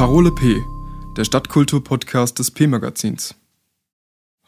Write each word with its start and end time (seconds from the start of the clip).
Parole 0.00 0.32
P, 0.32 0.64
der 1.18 1.26
Stadtkultur-Podcast 1.26 2.38
des 2.38 2.50
P-Magazins. 2.50 3.34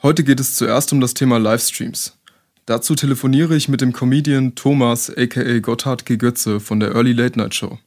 Heute 0.02 0.24
geht 0.24 0.40
es 0.40 0.54
zuerst 0.54 0.94
um 0.94 1.00
das 1.02 1.12
Thema 1.12 1.38
Livestreams. 1.38 2.16
Dazu 2.64 2.94
telefoniere 2.94 3.54
ich 3.54 3.68
mit 3.68 3.82
dem 3.82 3.92
Comedian 3.92 4.54
Thomas 4.54 5.14
aka 5.14 5.58
Gotthard 5.58 6.06
G. 6.06 6.16
Götze 6.16 6.58
von 6.58 6.80
der 6.80 6.94
Early 6.94 7.12
Late 7.12 7.38
Night 7.38 7.54
Show. 7.54 7.78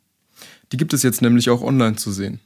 Die 0.71 0.77
gibt 0.77 0.93
es 0.93 1.01
jetzt 1.01 1.23
nämlich 1.23 1.49
auch 1.49 1.63
online 1.63 1.95
zu 1.95 2.11
sehen. 2.11 2.39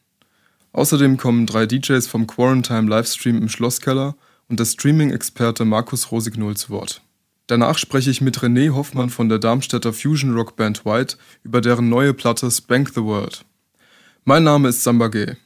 Außerdem 0.72 1.18
kommen 1.18 1.46
drei 1.46 1.66
DJs 1.66 2.08
vom 2.08 2.26
Quarantine 2.26 2.88
Livestream 2.88 3.42
im 3.42 3.50
Schlosskeller 3.50 4.16
und 4.48 4.62
der 4.62 4.66
Streaming-Experte 4.66 5.66
Markus 5.66 6.14
Rosignol 6.14 6.56
zu 6.56 6.70
Wort. 6.70 7.02
Danach 7.48 7.78
spreche 7.78 8.10
ich 8.10 8.22
mit 8.22 8.40
René 8.40 8.74
Hoffmann 8.74 9.10
von 9.10 9.28
der 9.28 9.40
Darmstädter 9.40 9.92
Fusion 9.92 10.34
Rock 10.34 10.56
Band 10.56 10.86
White 10.86 11.18
über 11.44 11.60
deren 11.60 11.90
neue 11.90 12.14
Platte 12.14 12.50
Spank 12.50 12.92
the 12.96 13.04
World. 13.04 13.44
Mein 14.30 14.44
Name 14.44 14.70
ist 14.70 14.84
Samba 14.84 15.08
Gay. 15.08 15.38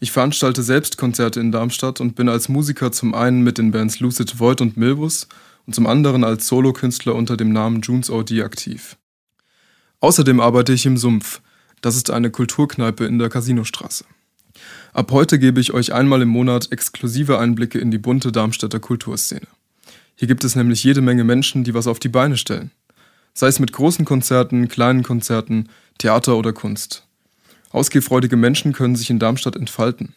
Ich 0.00 0.12
veranstalte 0.12 0.62
selbst 0.62 0.98
Konzerte 0.98 1.40
in 1.40 1.50
Darmstadt 1.50 1.98
und 1.98 2.14
bin 2.14 2.28
als 2.28 2.50
Musiker 2.50 2.92
zum 2.92 3.14
einen 3.14 3.40
mit 3.40 3.56
den 3.56 3.70
Bands 3.70 4.00
Lucid 4.00 4.38
Void 4.38 4.60
und 4.60 4.76
Milbus 4.76 5.28
und 5.66 5.72
zum 5.72 5.86
anderen 5.86 6.24
als 6.24 6.46
Solokünstler 6.46 7.14
unter 7.14 7.38
dem 7.38 7.54
Namen 7.54 7.80
Junes 7.80 8.10
OD 8.10 8.42
aktiv. 8.42 8.98
Außerdem 10.00 10.40
arbeite 10.40 10.74
ich 10.74 10.84
im 10.84 10.98
Sumpf. 10.98 11.40
Das 11.80 11.96
ist 11.96 12.10
eine 12.10 12.30
Kulturkneipe 12.30 13.06
in 13.06 13.18
der 13.18 13.30
Casinostraße. 13.30 14.04
Ab 14.92 15.10
heute 15.10 15.38
gebe 15.38 15.58
ich 15.58 15.72
euch 15.72 15.94
einmal 15.94 16.20
im 16.20 16.28
Monat 16.28 16.70
exklusive 16.70 17.38
Einblicke 17.38 17.78
in 17.78 17.90
die 17.90 17.96
bunte 17.96 18.30
Darmstädter 18.30 18.78
Kulturszene. 18.78 19.48
Hier 20.16 20.28
gibt 20.28 20.44
es 20.44 20.54
nämlich 20.54 20.84
jede 20.84 21.00
Menge 21.00 21.24
Menschen, 21.24 21.64
die 21.64 21.72
was 21.72 21.86
auf 21.86 21.98
die 21.98 22.10
Beine 22.10 22.36
stellen. 22.36 22.72
Sei 23.32 23.46
es 23.46 23.58
mit 23.58 23.72
großen 23.72 24.04
Konzerten, 24.04 24.68
kleinen 24.68 25.02
Konzerten, 25.02 25.70
Theater 25.96 26.36
oder 26.36 26.52
Kunst. 26.52 27.07
Ausgehfreudige 27.70 28.36
Menschen 28.36 28.72
können 28.72 28.96
sich 28.96 29.10
in 29.10 29.18
Darmstadt 29.18 29.56
entfalten. 29.56 30.14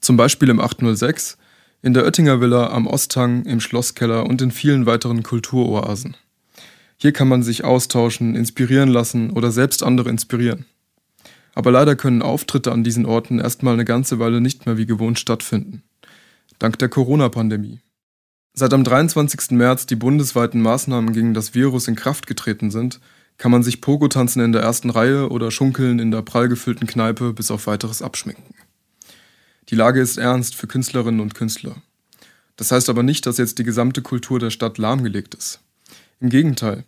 Zum 0.00 0.16
Beispiel 0.16 0.48
im 0.48 0.60
806, 0.60 1.38
in 1.82 1.94
der 1.94 2.04
Oettinger 2.04 2.40
Villa, 2.40 2.70
am 2.70 2.86
Osthang, 2.86 3.44
im 3.44 3.60
Schlosskeller 3.60 4.26
und 4.26 4.40
in 4.40 4.50
vielen 4.50 4.86
weiteren 4.86 5.22
Kulturoasen. 5.22 6.16
Hier 6.96 7.12
kann 7.12 7.28
man 7.28 7.42
sich 7.42 7.64
austauschen, 7.64 8.36
inspirieren 8.36 8.88
lassen 8.88 9.30
oder 9.30 9.50
selbst 9.50 9.82
andere 9.82 10.08
inspirieren. 10.08 10.66
Aber 11.54 11.70
leider 11.70 11.96
können 11.96 12.22
Auftritte 12.22 12.72
an 12.72 12.84
diesen 12.84 13.06
Orten 13.06 13.38
erstmal 13.38 13.74
eine 13.74 13.84
ganze 13.84 14.18
Weile 14.18 14.40
nicht 14.40 14.66
mehr 14.66 14.76
wie 14.76 14.86
gewohnt 14.86 15.18
stattfinden. 15.18 15.82
Dank 16.58 16.78
der 16.78 16.88
Corona-Pandemie. 16.88 17.80
Seit 18.54 18.72
am 18.72 18.84
23. 18.84 19.50
März 19.50 19.86
die 19.86 19.96
bundesweiten 19.96 20.62
Maßnahmen 20.62 21.12
gegen 21.12 21.34
das 21.34 21.54
Virus 21.54 21.88
in 21.88 21.96
Kraft 21.96 22.26
getreten 22.26 22.70
sind, 22.70 23.00
kann 23.38 23.50
man 23.50 23.62
sich 23.62 23.80
Pogo 23.80 24.08
tanzen 24.08 24.40
in 24.40 24.52
der 24.52 24.62
ersten 24.62 24.90
Reihe 24.90 25.28
oder 25.30 25.50
schunkeln 25.50 25.98
in 25.98 26.10
der 26.10 26.22
prall 26.22 26.48
gefüllten 26.48 26.86
Kneipe 26.86 27.32
bis 27.32 27.50
auf 27.50 27.66
weiteres 27.66 28.02
abschminken. 28.02 28.54
Die 29.70 29.74
Lage 29.74 30.00
ist 30.00 30.18
ernst 30.18 30.54
für 30.54 30.66
Künstlerinnen 30.66 31.20
und 31.20 31.34
Künstler. 31.34 31.76
Das 32.56 32.70
heißt 32.70 32.88
aber 32.88 33.02
nicht, 33.02 33.26
dass 33.26 33.38
jetzt 33.38 33.58
die 33.58 33.64
gesamte 33.64 34.02
Kultur 34.02 34.38
der 34.38 34.50
Stadt 34.50 34.78
lahmgelegt 34.78 35.34
ist. 35.34 35.60
Im 36.20 36.28
Gegenteil, 36.28 36.84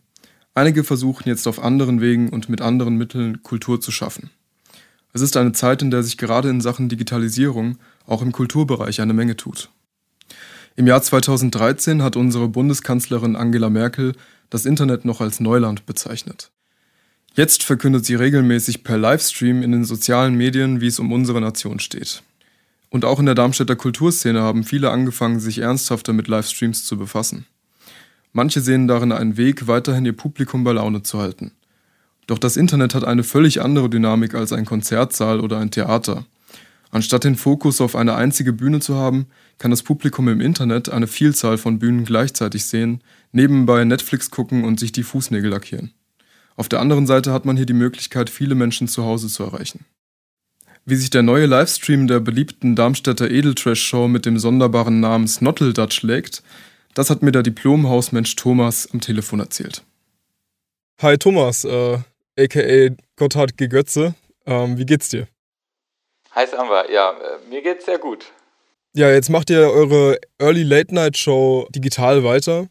einige 0.55 0.85
versuchen 0.85 1.29
jetzt 1.29 1.49
auf 1.49 1.63
anderen 1.63 2.01
Wegen 2.01 2.29
und 2.29 2.49
mit 2.49 2.61
anderen 2.61 2.97
Mitteln 2.97 3.43
Kultur 3.43 3.81
zu 3.81 3.91
schaffen. 3.91 4.31
Es 5.13 5.23
ist 5.23 5.37
eine 5.37 5.53
Zeit, 5.53 5.83
in 5.83 5.91
der 5.91 6.03
sich 6.03 6.19
gerade 6.19 6.51
in 6.51 6.61
Sachen 6.61 6.89
Digitalisierung 6.89 7.79
auch 8.07 8.23
im 8.23 8.33
Kulturbereich 8.33 9.01
eine 9.01 9.15
Menge 9.15 9.37
tut. 9.37 9.71
Im 10.77 10.87
Jahr 10.87 11.01
2013 11.01 12.03
hat 12.03 12.17
unsere 12.17 12.49
Bundeskanzlerin 12.49 13.35
Angela 13.35 13.71
Merkel 13.71 14.13
das 14.51 14.67
Internet 14.67 15.05
noch 15.05 15.21
als 15.21 15.41
Neuland 15.41 15.87
bezeichnet. 15.87 16.51
Jetzt 17.35 17.63
verkündet 17.63 18.07
sie 18.07 18.15
regelmäßig 18.15 18.83
per 18.83 18.97
Livestream 18.97 19.63
in 19.63 19.73
den 19.73 19.85
sozialen 19.85 20.35
Medien, 20.37 20.81
wie 20.81 20.87
es 20.87 20.99
um 20.99 21.13
unsere 21.13 21.41
Nation 21.41 21.81
steht. 21.81 22.23
Und 22.89 23.05
auch 23.05 23.19
in 23.19 23.27
der 23.27 23.35
Darmstädter 23.35 23.77
Kulturszene 23.77 24.41
haben 24.41 24.65
viele 24.65 24.91
angefangen, 24.91 25.39
sich 25.39 25.59
ernsthafter 25.59 26.13
mit 26.13 26.29
Livestreams 26.29 26.85
zu 26.85 26.97
befassen. 26.97 27.47
Manche 28.33 28.61
sehen 28.61 28.89
darin 28.89 29.13
einen 29.13 29.37
Weg, 29.37 29.67
weiterhin 29.67 30.07
ihr 30.07 30.17
Publikum 30.17 30.65
bei 30.65 30.73
Laune 30.73 31.03
zu 31.03 31.19
halten. 31.19 31.53
Doch 32.27 32.39
das 32.39 32.57
Internet 32.57 32.95
hat 32.95 33.05
eine 33.05 33.23
völlig 33.23 33.63
andere 33.63 33.89
Dynamik 33.89 34.35
als 34.35 34.53
ein 34.53 34.65
Konzertsaal 34.65 35.41
oder 35.41 35.59
ein 35.59 35.71
Theater. 35.71 36.25
Anstatt 36.91 37.25
den 37.25 37.37
Fokus 37.37 37.81
auf 37.81 37.97
eine 37.97 38.15
einzige 38.15 38.53
Bühne 38.53 38.81
zu 38.81 38.95
haben, 38.97 39.27
kann 39.59 39.71
das 39.71 39.83
Publikum 39.83 40.29
im 40.29 40.41
Internet 40.41 40.89
eine 40.89 41.07
Vielzahl 41.07 41.59
von 41.59 41.79
Bühnen 41.79 42.05
gleichzeitig 42.05 42.67
sehen, 42.67 43.03
nebenbei 43.33 43.85
Netflix 43.85 44.31
gucken 44.31 44.65
und 44.65 44.79
sich 44.81 44.93
die 44.93 45.03
Fußnägel 45.03 45.51
lackieren. 45.51 45.95
Auf 46.57 46.69
der 46.69 46.81
anderen 46.81 47.07
Seite 47.07 47.33
hat 47.33 47.45
man 47.45 47.57
hier 47.57 47.67
die 47.67 47.73
Möglichkeit, 47.73 48.31
viele 48.31 48.55
Menschen 48.55 48.89
zu 48.89 49.05
Hause 49.05 49.29
zu 49.29 49.45
erreichen. 49.45 49.85
Wie 50.85 50.95
sich 50.95 51.11
der 51.11 51.23
neue 51.23 51.47
Livestream 51.47 52.07
der 52.07 52.21
beliebten 52.21 52.77
Darmstädter 52.77 53.31
Edeltrash-Show 53.31 54.09
mit 54.09 54.25
dem 54.25 54.39
sonderbaren 54.39 55.01
Namen 55.01 55.27
Snotteldutch 55.27 55.97
schlägt, 55.97 56.43
das 56.95 57.11
hat 57.11 57.23
mir 57.23 57.33
der 57.33 57.43
Diplom-Hausmensch 57.43 58.37
Thomas 58.37 58.89
am 58.93 59.01
Telefon 59.01 59.41
erzählt. 59.41 59.83
Hi 61.03 61.19
Thomas, 61.19 61.65
äh, 61.65 61.99
aka 62.39 62.95
Gotthard 63.17 63.59
G. 63.59 63.69
Götze. 63.69 64.15
Ähm, 64.47 64.79
wie 64.79 64.87
geht's 64.87 65.09
dir? 65.09 65.27
Hi 66.31 66.47
Samba, 66.47 66.89
ja, 66.91 67.11
äh, 67.11 67.49
mir 67.51 67.63
geht's 67.63 67.85
sehr 67.85 67.99
gut. 67.99 68.33
Ja, 68.97 69.11
jetzt 69.11 69.29
macht 69.29 69.51
ihr 69.51 69.71
eure 69.71 70.19
Early 70.39 70.63
Late 70.63 70.95
Night 70.95 71.19
Show 71.19 71.69
digital 71.69 72.25
weiter. 72.25 72.69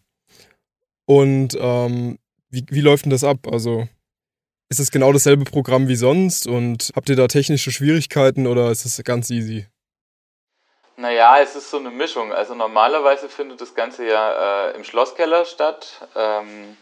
Und 1.06 1.56
ähm, 1.60 2.18
wie, 2.50 2.66
wie 2.68 2.82
läuft 2.82 3.06
denn 3.06 3.12
das 3.12 3.24
ab? 3.24 3.38
Also 3.52 3.88
ist 4.68 4.80
es 4.80 4.90
genau 4.90 5.14
dasselbe 5.14 5.44
Programm 5.44 5.88
wie 5.88 5.96
sonst 5.96 6.48
und 6.48 6.92
habt 6.96 7.10
ihr 7.10 7.16
da 7.16 7.28
technische 7.28 7.72
Schwierigkeiten 7.72 8.48
oder 8.48 8.72
ist 8.72 8.86
es 8.86 9.00
ganz 9.04 9.30
easy? 9.30 9.68
Naja, 10.98 11.38
es 11.44 11.56
ist 11.56 11.70
so 11.70 11.78
eine 11.78 11.92
Mischung. 11.92 12.34
Also 12.34 12.56
normalerweise 12.56 13.30
findet 13.30 13.62
das 13.62 13.76
Ganze 13.76 14.08
ja 14.08 14.70
äh, 14.70 14.76
im 14.76 14.84
Schlosskeller 14.84 15.46
statt. 15.46 16.08
Ähm, 16.16 16.76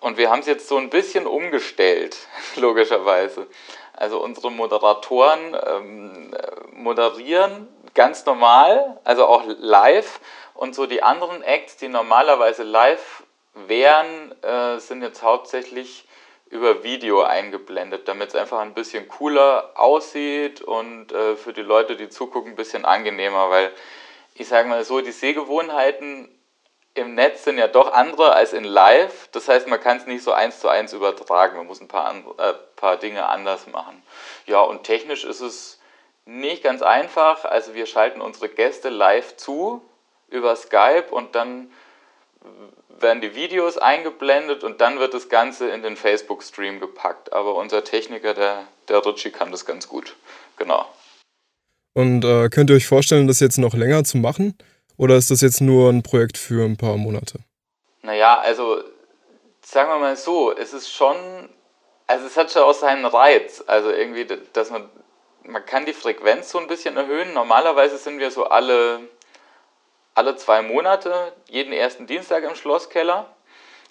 und 0.00 0.16
wir 0.16 0.30
haben 0.30 0.40
es 0.40 0.46
jetzt 0.46 0.66
so 0.66 0.78
ein 0.78 0.88
bisschen 0.88 1.26
umgestellt, 1.26 2.16
logischerweise. 2.56 3.48
Also 3.92 4.22
unsere 4.22 4.50
Moderatoren 4.50 5.54
ähm, 5.66 6.34
moderieren 6.72 7.68
ganz 7.96 8.24
normal, 8.24 9.00
also 9.02 9.26
auch 9.26 9.42
live. 9.58 10.20
Und 10.54 10.76
so 10.76 10.86
die 10.86 11.02
anderen 11.02 11.42
Acts, 11.42 11.76
die 11.76 11.88
normalerweise 11.88 12.62
live 12.62 13.24
wären, 13.54 14.40
äh, 14.42 14.78
sind 14.78 15.02
jetzt 15.02 15.22
hauptsächlich 15.22 16.06
über 16.48 16.84
Video 16.84 17.22
eingeblendet, 17.22 18.06
damit 18.06 18.28
es 18.28 18.36
einfach 18.36 18.60
ein 18.60 18.74
bisschen 18.74 19.08
cooler 19.08 19.72
aussieht 19.74 20.60
und 20.60 21.10
äh, 21.10 21.34
für 21.34 21.52
die 21.52 21.62
Leute, 21.62 21.96
die 21.96 22.08
zugucken, 22.08 22.52
ein 22.52 22.56
bisschen 22.56 22.84
angenehmer, 22.84 23.50
weil 23.50 23.72
ich 24.34 24.46
sage 24.46 24.68
mal 24.68 24.84
so, 24.84 25.00
die 25.00 25.10
Sehgewohnheiten 25.10 26.28
im 26.94 27.14
Netz 27.14 27.44
sind 27.44 27.58
ja 27.58 27.66
doch 27.66 27.92
andere 27.92 28.32
als 28.32 28.52
in 28.52 28.64
Live. 28.64 29.28
Das 29.32 29.48
heißt, 29.48 29.66
man 29.66 29.80
kann 29.80 29.98
es 29.98 30.06
nicht 30.06 30.22
so 30.22 30.32
eins 30.32 30.60
zu 30.60 30.68
eins 30.68 30.92
übertragen. 30.92 31.56
Man 31.56 31.66
muss 31.66 31.80
ein 31.80 31.88
paar, 31.88 32.14
äh, 32.38 32.54
paar 32.76 32.96
Dinge 32.96 33.28
anders 33.28 33.66
machen. 33.66 34.02
Ja, 34.46 34.60
und 34.60 34.84
technisch 34.84 35.24
ist 35.24 35.40
es 35.40 35.78
nicht 36.26 36.62
ganz 36.62 36.82
einfach. 36.82 37.44
Also 37.44 37.74
wir 37.74 37.86
schalten 37.86 38.20
unsere 38.20 38.48
Gäste 38.48 38.90
live 38.90 39.36
zu 39.36 39.82
über 40.28 40.54
Skype 40.56 41.06
und 41.10 41.34
dann 41.34 41.70
werden 43.00 43.20
die 43.20 43.34
Videos 43.34 43.78
eingeblendet 43.78 44.64
und 44.64 44.80
dann 44.80 44.98
wird 44.98 45.14
das 45.14 45.28
Ganze 45.28 45.68
in 45.68 45.82
den 45.82 45.96
Facebook-Stream 45.96 46.80
gepackt. 46.80 47.32
Aber 47.32 47.54
unser 47.54 47.84
Techniker, 47.84 48.34
der, 48.34 48.64
der 48.88 49.04
Ritchie, 49.04 49.30
kann 49.30 49.50
das 49.50 49.66
ganz 49.66 49.88
gut. 49.88 50.16
Genau. 50.56 50.86
Und 51.94 52.24
äh, 52.24 52.48
könnt 52.48 52.70
ihr 52.70 52.76
euch 52.76 52.86
vorstellen, 52.86 53.26
das 53.26 53.40
jetzt 53.40 53.58
noch 53.58 53.74
länger 53.74 54.04
zu 54.04 54.18
machen? 54.18 54.56
Oder 54.96 55.16
ist 55.16 55.30
das 55.30 55.40
jetzt 55.40 55.60
nur 55.60 55.90
ein 55.90 56.02
Projekt 56.02 56.38
für 56.38 56.64
ein 56.64 56.76
paar 56.76 56.96
Monate? 56.96 57.38
Naja, 58.02 58.38
also 58.38 58.82
sagen 59.62 59.90
wir 59.90 59.98
mal 59.98 60.16
so, 60.16 60.54
es 60.56 60.72
ist 60.72 60.90
schon, 60.90 61.16
also 62.06 62.26
es 62.26 62.36
hat 62.36 62.50
schon 62.50 62.62
auch 62.62 62.74
seinen 62.74 63.04
Reiz. 63.04 63.62
Also 63.66 63.90
irgendwie, 63.90 64.26
dass 64.52 64.70
man, 64.70 64.88
man 65.46 65.64
kann 65.64 65.86
die 65.86 65.92
Frequenz 65.92 66.50
so 66.50 66.58
ein 66.58 66.66
bisschen 66.66 66.96
erhöhen. 66.96 67.32
Normalerweise 67.32 67.98
sind 67.98 68.18
wir 68.18 68.30
so 68.30 68.44
alle, 68.44 69.00
alle 70.14 70.36
zwei 70.36 70.62
Monate, 70.62 71.32
jeden 71.48 71.72
ersten 71.72 72.06
Dienstag 72.06 72.44
im 72.44 72.54
Schlosskeller. 72.54 73.26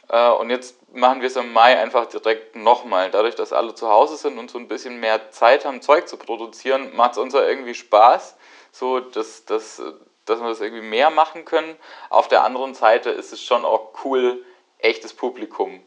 Äh, 0.09 0.29
und 0.29 0.49
jetzt 0.49 0.75
machen 0.93 1.21
wir 1.21 1.27
es 1.27 1.35
im 1.35 1.53
Mai 1.53 1.77
einfach 1.77 2.05
direkt 2.05 2.55
nochmal. 2.55 3.11
Dadurch, 3.11 3.35
dass 3.35 3.53
alle 3.53 3.75
zu 3.75 3.89
Hause 3.89 4.17
sind 4.17 4.37
und 4.37 4.51
so 4.51 4.57
ein 4.57 4.67
bisschen 4.67 4.99
mehr 4.99 5.31
Zeit 5.31 5.65
haben, 5.65 5.81
Zeug 5.81 6.07
zu 6.07 6.17
produzieren, 6.17 6.95
macht 6.95 7.13
es 7.13 7.17
uns 7.17 7.33
ja 7.33 7.43
irgendwie 7.45 7.75
Spaß. 7.75 8.37
So, 8.71 8.99
dass, 8.99 9.45
dass 9.45 9.81
dass 10.25 10.41
wir 10.41 10.49
das 10.49 10.61
irgendwie 10.61 10.83
mehr 10.83 11.09
machen 11.09 11.45
können. 11.45 11.77
Auf 12.09 12.27
der 12.27 12.43
anderen 12.43 12.73
Seite 12.73 13.11
ist 13.11 13.31
es 13.31 13.41
schon 13.41 13.63
auch 13.63 13.91
cool, 14.03 14.43
echtes 14.79 15.13
Publikum 15.13 15.81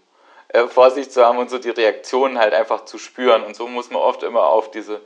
äh, 0.49 0.67
vor 0.67 0.91
sich 0.91 1.11
zu 1.11 1.25
haben 1.25 1.39
und 1.39 1.51
so 1.51 1.59
die 1.59 1.71
Reaktionen 1.71 2.39
halt 2.39 2.55
einfach 2.55 2.85
zu 2.85 2.99
spüren. 2.99 3.43
Und 3.43 3.55
so 3.55 3.67
muss 3.67 3.91
man 3.91 4.01
oft 4.01 4.23
immer 4.23 4.47
auf 4.47 4.71
diese 4.71 5.01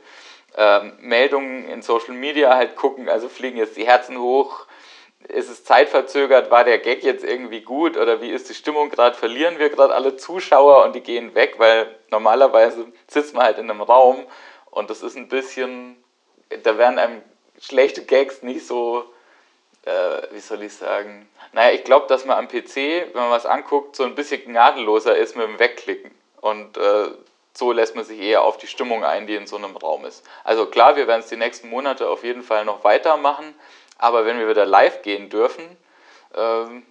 ähm, 0.57 0.93
Meldungen 0.99 1.67
in 1.69 1.81
Social 1.81 2.13
Media 2.13 2.55
halt 2.55 2.75
gucken. 2.75 3.09
Also 3.09 3.29
fliegen 3.29 3.57
jetzt 3.57 3.77
die 3.77 3.85
Herzen 3.85 4.19
hoch, 4.19 4.65
ist 5.27 5.49
es 5.49 5.63
zeitverzögert, 5.63 6.51
war 6.51 6.63
der 6.63 6.79
Gag 6.79 7.03
jetzt 7.03 7.23
irgendwie 7.23 7.61
gut? 7.61 7.97
Oder 7.97 8.21
wie 8.21 8.29
ist 8.29 8.49
die 8.49 8.53
Stimmung 8.53 8.89
gerade, 8.89 9.15
verlieren 9.15 9.57
wir 9.57 9.69
gerade 9.69 9.93
alle 9.93 10.17
Zuschauer 10.17 10.83
und 10.83 10.95
die 10.95 11.01
gehen 11.01 11.33
weg, 11.33 11.55
weil 11.57 11.87
normalerweise 12.11 12.87
sitzt 13.07 13.33
man 13.33 13.45
halt 13.45 13.57
in 13.57 13.69
einem 13.69 13.81
Raum 13.81 14.25
und 14.69 14.89
das 14.89 15.01
ist 15.01 15.15
ein 15.15 15.29
bisschen 15.29 16.03
da 16.61 16.77
werden 16.77 16.99
einem 16.99 17.21
schlechte 17.59 18.03
Gags 18.05 18.43
nicht 18.43 18.67
so, 18.67 19.05
äh, 19.85 20.21
wie 20.31 20.39
soll 20.39 20.63
ich 20.63 20.73
sagen, 20.73 21.27
naja, 21.53 21.73
ich 21.73 21.83
glaube, 21.83 22.07
dass 22.07 22.25
man 22.25 22.37
am 22.37 22.47
PC, 22.47 22.75
wenn 22.75 23.21
man 23.21 23.31
was 23.31 23.45
anguckt, 23.45 23.95
so 23.95 24.03
ein 24.03 24.15
bisschen 24.15 24.43
gnadenloser 24.43 25.15
ist 25.15 25.35
mit 25.35 25.47
dem 25.47 25.59
Wegklicken. 25.59 26.11
Und 26.41 26.77
äh, 26.77 27.09
so 27.55 27.71
lässt 27.71 27.95
man 27.95 28.03
sich 28.03 28.19
eher 28.19 28.43
auf 28.43 28.57
die 28.57 28.67
Stimmung 28.67 29.03
ein, 29.03 29.27
die 29.27 29.35
in 29.35 29.47
so 29.47 29.57
einem 29.57 29.77
Raum 29.77 30.05
ist. 30.05 30.23
Also 30.43 30.65
klar, 30.65 30.95
wir 30.95 31.07
werden 31.07 31.21
es 31.21 31.27
die 31.27 31.37
nächsten 31.37 31.69
Monate 31.69 32.09
auf 32.09 32.23
jeden 32.23 32.43
Fall 32.43 32.65
noch 32.65 32.83
weitermachen, 32.83 33.53
aber 33.97 34.25
wenn 34.25 34.39
wir 34.39 34.49
wieder 34.49 34.65
live 34.65 35.01
gehen 35.03 35.29
dürfen, 35.29 35.63
ähm, 36.35 36.83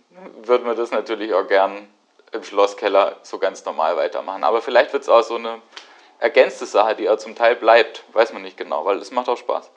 würden 0.43 0.67
wir 0.67 0.75
das 0.75 0.91
natürlich 0.91 1.35
auch 1.35 1.47
gern 1.49 1.88
im 2.32 2.44
Schlosskeller 2.44 3.17
so 3.23 3.38
ganz 3.38 3.64
normal 3.64 3.97
weitermachen. 3.97 4.44
Aber 4.44 4.62
vielleicht 4.62 4.93
wird 4.93 5.03
es 5.03 5.09
auch 5.09 5.23
so 5.23 5.37
eine 5.37 5.61
ergänzte 6.19 6.67
Sache, 6.67 6.97
die 6.97 7.09
auch 7.09 7.19
zum 7.19 7.35
Teil 7.35 7.56
bleibt, 7.56 8.05
weiß 8.12 8.32
man 8.32 8.43
nicht 8.43 8.56
genau, 8.56 8.85
weil 8.85 8.99
es 8.99 9.11
macht 9.11 9.29
auch 9.29 9.37
Spaß. 9.37 9.70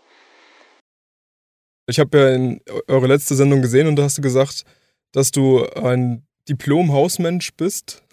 Ich 1.88 2.00
habe 2.00 2.18
ja 2.18 2.30
in 2.30 2.62
eure 2.88 3.08
letzte 3.08 3.36
Sendung 3.36 3.62
gesehen 3.62 3.88
und 3.88 3.96
da 3.96 4.04
hast 4.04 4.18
du 4.18 4.22
gesagt, 4.22 4.64
dass 5.12 5.32
du 5.32 5.66
ein 5.76 6.26
Diplom-Hausmensch 6.50 7.54
bist. 7.58 8.04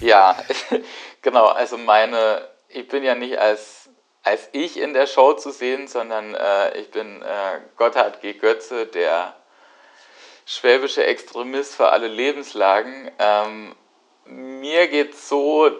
Ja, 0.00 0.36
genau. 1.22 1.46
Also 1.46 1.78
meine, 1.78 2.48
ich 2.68 2.88
bin 2.88 3.02
ja 3.02 3.14
nicht 3.14 3.38
als, 3.38 3.88
als 4.22 4.48
ich 4.52 4.78
in 4.78 4.94
der 4.94 5.06
Show 5.06 5.34
zu 5.34 5.50
sehen, 5.50 5.88
sondern 5.88 6.34
äh, 6.34 6.78
ich 6.78 6.90
bin 6.90 7.22
äh, 7.22 7.60
Gotthard 7.76 8.20
G. 8.20 8.34
Götze, 8.34 8.86
der 8.86 9.34
schwäbische 10.46 11.04
Extremist 11.04 11.76
für 11.76 11.90
alle 11.90 12.08
Lebenslagen. 12.08 13.10
Ähm, 13.18 13.74
mir 14.24 14.88
geht 14.88 15.14
es 15.14 15.28
so, 15.28 15.70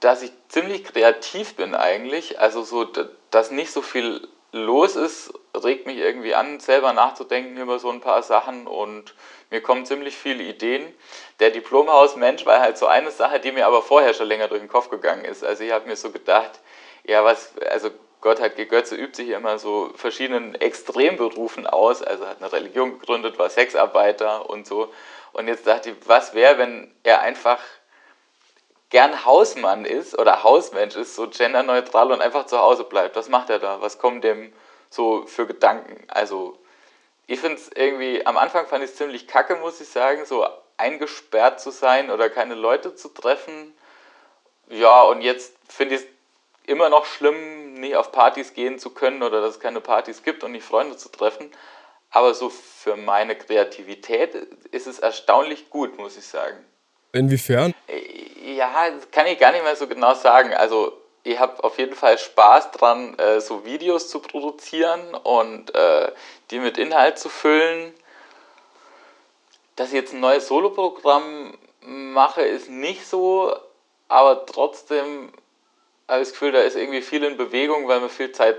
dass 0.00 0.22
ich 0.22 0.32
ziemlich 0.48 0.84
kreativ 0.84 1.56
bin 1.56 1.74
eigentlich. 1.74 2.38
Also 2.38 2.62
so, 2.62 2.84
dass 3.30 3.50
nicht 3.50 3.72
so 3.72 3.82
viel 3.82 4.28
los 4.52 4.96
ist, 4.96 5.32
regt 5.62 5.86
mich 5.86 5.98
irgendwie 5.98 6.34
an, 6.34 6.60
selber 6.60 6.92
nachzudenken 6.92 7.56
über 7.56 7.78
so 7.78 7.90
ein 7.90 8.00
paar 8.00 8.22
Sachen 8.22 8.66
und 8.66 9.14
mir 9.50 9.62
kommen 9.62 9.86
ziemlich 9.86 10.16
viele 10.16 10.42
Ideen. 10.42 10.92
Der 11.40 11.50
Diplomhaus-Mensch 11.50 12.44
war 12.46 12.60
halt 12.60 12.78
so 12.78 12.86
eine 12.86 13.10
Sache, 13.10 13.40
die 13.40 13.52
mir 13.52 13.66
aber 13.66 13.82
vorher 13.82 14.14
schon 14.14 14.26
länger 14.26 14.48
durch 14.48 14.60
den 14.60 14.68
Kopf 14.68 14.90
gegangen 14.90 15.24
ist. 15.24 15.44
Also 15.44 15.64
ich 15.64 15.72
habe 15.72 15.86
mir 15.86 15.96
so 15.96 16.10
gedacht, 16.10 16.60
ja, 17.04 17.24
was, 17.24 17.52
also 17.70 17.90
Gott 18.20 18.40
hat 18.40 18.56
Götze 18.56 18.96
übt 18.96 19.16
sich 19.16 19.28
immer 19.28 19.58
so 19.58 19.90
verschiedenen 19.96 20.54
Extremberufen 20.54 21.66
aus, 21.66 22.02
also 22.02 22.26
hat 22.26 22.38
eine 22.40 22.50
Religion 22.50 22.98
gegründet, 22.98 23.38
war 23.38 23.50
Sexarbeiter 23.50 24.48
und 24.48 24.66
so. 24.66 24.92
Und 25.32 25.46
jetzt 25.46 25.66
dachte 25.66 25.90
ich, 25.90 25.96
was 26.06 26.34
wäre, 26.34 26.58
wenn 26.58 26.94
er 27.02 27.20
einfach 27.20 27.60
gern 28.88 29.24
Hausmann 29.24 29.84
ist 29.84 30.18
oder 30.18 30.42
Hausmensch 30.42 30.96
ist, 30.96 31.16
so 31.16 31.28
genderneutral 31.28 32.12
und 32.12 32.22
einfach 32.22 32.46
zu 32.46 32.58
Hause 32.58 32.84
bleibt. 32.84 33.16
Was 33.16 33.28
macht 33.28 33.50
er 33.50 33.58
da? 33.58 33.80
Was 33.82 33.98
kommen 33.98 34.20
dem 34.20 34.52
so 34.94 35.26
für 35.26 35.46
Gedanken? 35.46 36.04
Also, 36.08 36.58
ich 37.26 37.40
finde 37.40 37.56
es 37.56 37.70
irgendwie, 37.74 38.24
am 38.26 38.36
Anfang 38.36 38.66
fand 38.66 38.84
ich 38.84 38.90
es 38.90 38.96
ziemlich 38.96 39.26
kacke, 39.26 39.56
muss 39.56 39.80
ich 39.80 39.88
sagen, 39.88 40.24
so 40.24 40.46
eingesperrt 40.76 41.60
zu 41.60 41.70
sein 41.70 42.10
oder 42.10 42.28
keine 42.30 42.54
Leute 42.54 42.94
zu 42.94 43.08
treffen. 43.08 43.74
Ja, 44.68 45.02
und 45.02 45.22
jetzt 45.22 45.54
finde 45.68 45.96
ich 45.96 46.02
es 46.02 46.06
immer 46.66 46.88
noch 46.88 47.04
schlimm, 47.04 47.74
nicht 47.74 47.96
auf 47.96 48.12
Partys 48.12 48.54
gehen 48.54 48.78
zu 48.78 48.90
können 48.90 49.22
oder 49.22 49.40
dass 49.40 49.56
es 49.56 49.60
keine 49.60 49.80
Partys 49.80 50.22
gibt 50.22 50.44
und 50.44 50.52
nicht 50.52 50.64
Freunde 50.64 50.96
zu 50.96 51.08
treffen. 51.10 51.50
Aber 52.10 52.32
so 52.34 52.48
für 52.48 52.96
meine 52.96 53.36
Kreativität 53.36 54.34
ist 54.70 54.86
es 54.86 54.98
erstaunlich 55.00 55.68
gut, 55.70 55.98
muss 55.98 56.16
ich 56.16 56.26
sagen. 56.26 56.64
Inwiefern? 57.12 57.74
Ja, 58.44 58.90
das 58.90 59.10
kann 59.10 59.26
ich 59.26 59.38
gar 59.38 59.52
nicht 59.52 59.64
mehr 59.64 59.76
so 59.76 59.86
genau 59.86 60.14
sagen. 60.14 60.54
Also 60.54 61.00
ich 61.24 61.38
habe 61.38 61.64
auf 61.64 61.78
jeden 61.78 61.94
Fall 61.94 62.18
Spaß 62.18 62.70
dran, 62.72 63.18
äh, 63.18 63.40
so 63.40 63.64
Videos 63.64 64.08
zu 64.08 64.20
produzieren 64.20 65.14
und 65.14 65.74
äh, 65.74 66.12
die 66.50 66.60
mit 66.60 66.76
Inhalt 66.76 67.18
zu 67.18 67.30
füllen. 67.30 67.94
Dass 69.74 69.88
ich 69.88 69.94
jetzt 69.94 70.12
ein 70.12 70.20
neues 70.20 70.46
Soloprogramm 70.46 71.56
mache, 71.80 72.42
ist 72.42 72.68
nicht 72.68 73.06
so, 73.06 73.56
aber 74.08 74.44
trotzdem 74.46 75.32
habe 76.06 76.20
ich 76.20 76.28
das 76.28 76.32
Gefühl, 76.32 76.52
da 76.52 76.60
ist 76.60 76.76
irgendwie 76.76 77.02
viel 77.02 77.24
in 77.24 77.38
Bewegung, 77.38 77.88
weil 77.88 78.00
man 78.00 78.10
viel 78.10 78.30
Zeit 78.32 78.56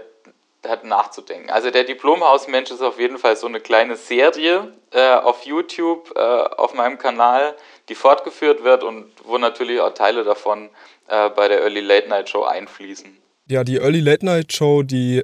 hat 0.69 0.83
nachzudenken. 0.83 1.49
Also 1.49 1.71
der 1.71 1.83
Diplomhausmensch 1.83 2.71
ist 2.71 2.81
auf 2.81 2.99
jeden 2.99 3.17
Fall 3.17 3.35
so 3.35 3.47
eine 3.47 3.59
kleine 3.59 3.95
Serie 3.95 4.73
äh, 4.91 5.13
auf 5.13 5.45
YouTube, 5.45 6.13
äh, 6.15 6.19
auf 6.19 6.73
meinem 6.73 6.97
Kanal, 6.97 7.55
die 7.89 7.95
fortgeführt 7.95 8.63
wird 8.63 8.83
und 8.83 9.11
wo 9.23 9.37
natürlich 9.37 9.79
auch 9.79 9.93
Teile 9.93 10.23
davon 10.23 10.69
äh, 11.07 11.29
bei 11.29 11.47
der 11.47 11.61
Early 11.61 11.81
Late 11.81 12.09
Night 12.09 12.29
Show 12.29 12.43
einfließen. 12.43 13.17
Ja, 13.49 13.63
die 13.63 13.77
Early 13.77 13.99
Late 13.99 14.25
Night 14.25 14.53
Show, 14.53 14.83
die 14.83 15.23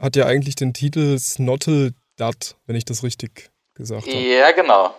hat 0.00 0.16
ja 0.16 0.26
eigentlich 0.26 0.54
den 0.54 0.72
Titel 0.72 1.18
Snottle 1.18 1.92
Dat, 2.16 2.56
wenn 2.66 2.76
ich 2.76 2.84
das 2.84 3.02
richtig 3.02 3.50
gesagt 3.74 4.06
habe. 4.06 4.16
Ja, 4.16 4.50
genau. 4.52 4.94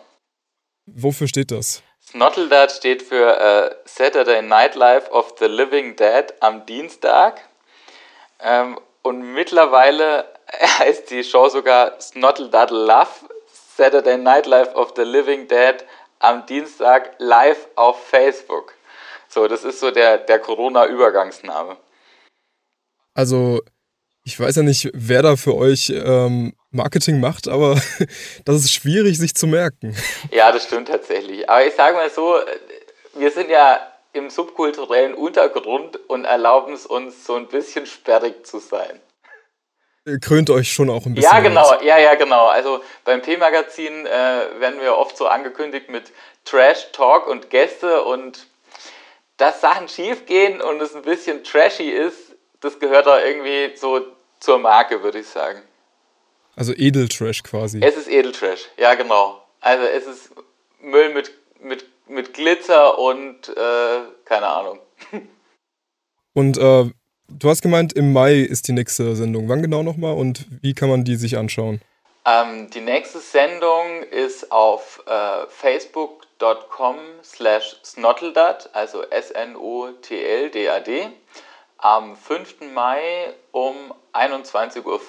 Wofür 0.86 1.28
steht 1.28 1.52
das? 1.52 1.84
Snottle 2.06 2.48
Dat 2.48 2.72
steht 2.72 3.02
für 3.02 3.40
äh, 3.40 3.76
Saturday 3.86 4.42
Night 4.42 4.76
Life 4.76 5.12
of 5.12 5.36
the 5.40 5.46
Living 5.46 5.96
Dead 5.96 6.34
am 6.40 6.66
Dienstag. 6.66 7.42
Ähm, 8.40 8.80
und 9.02 9.34
mittlerweile 9.34 10.26
heißt 10.80 11.10
die 11.10 11.24
Show 11.24 11.50
sogar 11.50 12.00
Snottle 12.02 12.50
Daddle 12.50 12.86
Love, 12.86 13.08
Saturday 13.78 14.18
Night 14.18 14.46
Life 14.46 14.74
of 14.74 14.94
the 14.96 15.04
Living 15.04 15.48
Dead 15.48 15.86
am 16.20 16.46
Dienstag 16.46 17.16
live 17.18 17.68
auf 17.76 18.06
Facebook. 18.08 18.74
So, 19.30 19.48
das 19.48 19.64
ist 19.64 19.80
so 19.80 19.92
der, 19.92 20.18
der 20.18 20.40
Corona-Übergangsname. 20.40 21.78
Also, 23.14 23.62
ich 24.24 24.40
weiß 24.40 24.58
ja 24.58 24.64
nicht, 24.64 24.90
wer 24.94 25.22
da 25.22 25.36
für 25.36 25.56
euch 25.56 25.90
ähm, 25.90 26.54
Marketing 26.72 27.20
macht, 27.20 27.48
aber 27.48 27.76
das 28.46 28.58
ist 28.58 28.74
schwierig, 28.74 29.18
sich 29.18 29.36
zu 29.36 29.48
merken. 29.48 29.96
Ja, 30.32 30.52
das 30.52 30.66
stimmt 30.66 30.88
tatsächlich. 30.88 31.50
Aber 31.50 31.66
ich 31.66 31.74
sage 31.74 31.96
mal 31.96 32.10
so, 32.10 32.36
wir 33.16 33.32
sind 33.32 33.50
ja 33.50 33.80
im 34.14 34.30
subkulturellen 34.30 35.14
Untergrund 35.14 36.00
und 36.10 36.26
erlauben 36.26 36.74
es 36.74 36.86
uns 36.86 37.26
so 37.26 37.36
ein 37.36 37.48
bisschen 37.48 37.86
sperrig 37.86 38.46
zu 38.46 38.60
sein. 38.60 39.00
Krönt 40.22 40.50
euch 40.50 40.72
schon 40.72 40.90
auch 40.90 41.06
ein 41.06 41.14
bisschen. 41.14 41.32
Ja, 41.32 41.40
genau, 41.40 41.62
aus. 41.62 41.84
ja, 41.84 42.00
ja, 42.00 42.16
genau. 42.16 42.48
Also 42.48 42.82
beim 43.04 43.22
P-Magazin 43.22 44.06
äh, 44.06 44.10
werden 44.60 44.82
wir 44.82 44.96
oft 44.98 45.16
so 45.16 45.28
angekündigt 45.28 45.90
mit 45.90 46.12
Trash, 46.46 46.92
Talk 46.94 47.28
und 47.28 47.50
Gäste 47.50 48.04
und 48.04 48.48
dass 49.38 49.62
Sachen 49.62 49.88
schief 49.88 50.26
gehen 50.26 50.62
und 50.62 50.82
es 50.82 50.96
ein 50.96 51.04
bisschen 51.04 51.44
trashy 51.44 51.90
ist, 51.90 52.36
das 52.60 52.80
gehört 52.80 53.06
da 53.06 53.24
irgendwie 53.24 53.76
so 53.78 54.06
zur 54.40 54.60
Marke, 54.60 55.04
würde 55.04 55.20
ich 55.20 55.28
sagen. 55.28 55.62
Also 56.56 56.74
Edeltrash 56.76 57.44
quasi. 57.44 57.80
Es 57.82 57.96
ist 57.96 58.10
Edeltrash, 58.10 58.68
ja 58.78 58.96
genau. 58.96 59.42
Also 59.62 59.86
es 59.86 60.08
ist 60.08 60.32
Müll 60.82 61.14
mit, 61.14 61.32
mit 61.62 61.86
mit 62.10 62.34
Glitzer 62.34 63.00
und 63.00 63.50
äh, 63.50 64.00
keine 64.26 64.48
Ahnung. 64.48 64.80
Und 66.34 66.58
äh, 66.58 66.90
du 67.28 67.50
hast 67.50 67.62
gemeint, 67.62 67.94
im 67.94 68.14
Mai 68.14 68.36
ist 68.36 68.68
die 68.68 68.74
nächste 68.74 69.16
Sendung. 69.16 69.50
Wann 69.50 69.62
genau 69.62 69.84
nochmal 69.84 70.16
und 70.16 70.46
wie 70.62 70.74
kann 70.74 70.90
man 70.90 71.04
die 71.04 71.16
sich 71.16 71.38
anschauen? 71.38 71.82
Ähm, 72.26 72.70
die 72.70 72.82
nächste 72.82 73.20
Sendung 73.20 74.04
ist 74.04 74.52
auf 74.52 75.04
äh, 75.08 75.48
facebook.com 75.48 76.98
slash 77.24 77.78
snottledad, 77.84 78.70
also 78.74 79.04
S-N-O-T-L-D-A-D, 79.04 81.08
am 81.78 82.16
5. 82.16 82.74
Mai 82.74 83.34
um 83.52 83.76
21.15 84.14 84.86
Uhr 84.86 85.00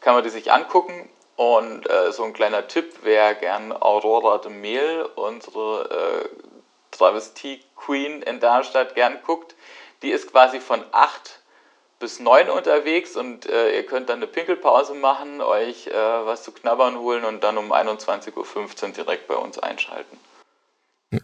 kann 0.00 0.14
man 0.14 0.24
die 0.24 0.30
sich 0.30 0.52
angucken 0.52 1.08
und 1.40 1.88
äh, 1.88 2.12
so 2.12 2.24
ein 2.24 2.34
kleiner 2.34 2.68
Tipp, 2.68 2.92
wer 3.02 3.34
gern 3.34 3.72
Aurora 3.72 4.36
de 4.36 4.52
Mehl, 4.52 5.08
unsere 5.16 5.88
äh, 5.88 6.28
Travestie-Queen 6.90 8.20
in 8.20 8.40
Darmstadt, 8.40 8.94
gern 8.94 9.16
guckt, 9.24 9.54
die 10.02 10.10
ist 10.10 10.30
quasi 10.30 10.60
von 10.60 10.84
8 10.92 11.40
bis 11.98 12.20
9 12.20 12.50
unterwegs 12.50 13.16
und 13.16 13.46
äh, 13.46 13.74
ihr 13.74 13.86
könnt 13.86 14.10
dann 14.10 14.18
eine 14.18 14.26
Pinkelpause 14.26 14.92
machen, 14.92 15.40
euch 15.40 15.86
äh, 15.86 15.94
was 15.94 16.42
zu 16.42 16.52
knabbern 16.52 16.98
holen 16.98 17.24
und 17.24 17.42
dann 17.42 17.56
um 17.56 17.72
21.15 17.72 18.34
Uhr 18.36 18.90
direkt 18.90 19.26
bei 19.26 19.36
uns 19.36 19.58
einschalten. 19.58 20.18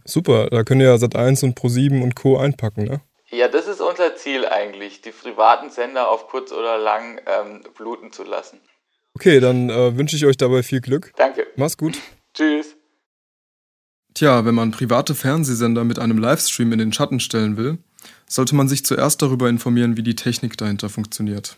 Super, 0.06 0.48
da 0.48 0.62
könnt 0.62 0.80
ihr 0.80 0.88
ja 0.88 0.94
Sat1 0.94 1.44
und 1.44 1.60
Pro7 1.60 2.02
und 2.02 2.16
Co. 2.16 2.38
einpacken, 2.38 2.84
ne? 2.84 3.02
Ja, 3.28 3.48
das 3.48 3.66
ist 3.66 3.82
unser 3.82 4.16
Ziel 4.16 4.46
eigentlich, 4.46 5.02
die 5.02 5.10
privaten 5.10 5.68
Sender 5.68 6.08
auf 6.08 6.28
kurz 6.28 6.52
oder 6.52 6.78
lang 6.78 7.20
ähm, 7.26 7.62
bluten 7.76 8.12
zu 8.12 8.24
lassen. 8.24 8.62
Okay, 9.16 9.40
dann 9.40 9.70
äh, 9.70 9.96
wünsche 9.96 10.14
ich 10.14 10.26
euch 10.26 10.36
dabei 10.36 10.62
viel 10.62 10.82
Glück. 10.82 11.14
Danke. 11.16 11.46
Mach's 11.56 11.78
gut. 11.78 11.98
Tschüss. 12.34 12.76
Tja, 14.12 14.44
wenn 14.44 14.54
man 14.54 14.72
private 14.72 15.14
Fernsehsender 15.14 15.84
mit 15.84 15.98
einem 15.98 16.18
Livestream 16.18 16.70
in 16.72 16.78
den 16.78 16.92
Schatten 16.92 17.18
stellen 17.18 17.56
will, 17.56 17.78
sollte 18.28 18.54
man 18.54 18.68
sich 18.68 18.84
zuerst 18.84 19.22
darüber 19.22 19.48
informieren, 19.48 19.96
wie 19.96 20.02
die 20.02 20.16
Technik 20.16 20.58
dahinter 20.58 20.90
funktioniert. 20.90 21.56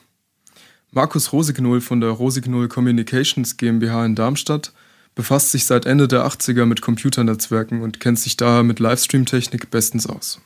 Markus 0.92 1.32
Rosignull 1.32 1.80
von 1.80 2.00
der 2.00 2.10
Rosignull 2.10 2.68
Communications 2.68 3.56
GmbH 3.56 4.06
in 4.06 4.14
Darmstadt 4.14 4.72
befasst 5.16 5.50
sich 5.50 5.64
seit 5.64 5.84
Ende 5.84 6.06
der 6.06 6.24
80er 6.24 6.64
mit 6.64 6.80
Computernetzwerken 6.80 7.82
und 7.82 7.98
kennt 7.98 8.20
sich 8.20 8.36
daher 8.36 8.62
mit 8.62 8.78
Livestream-Technik 8.78 9.68
bestens 9.72 10.06
aus. 10.06 10.40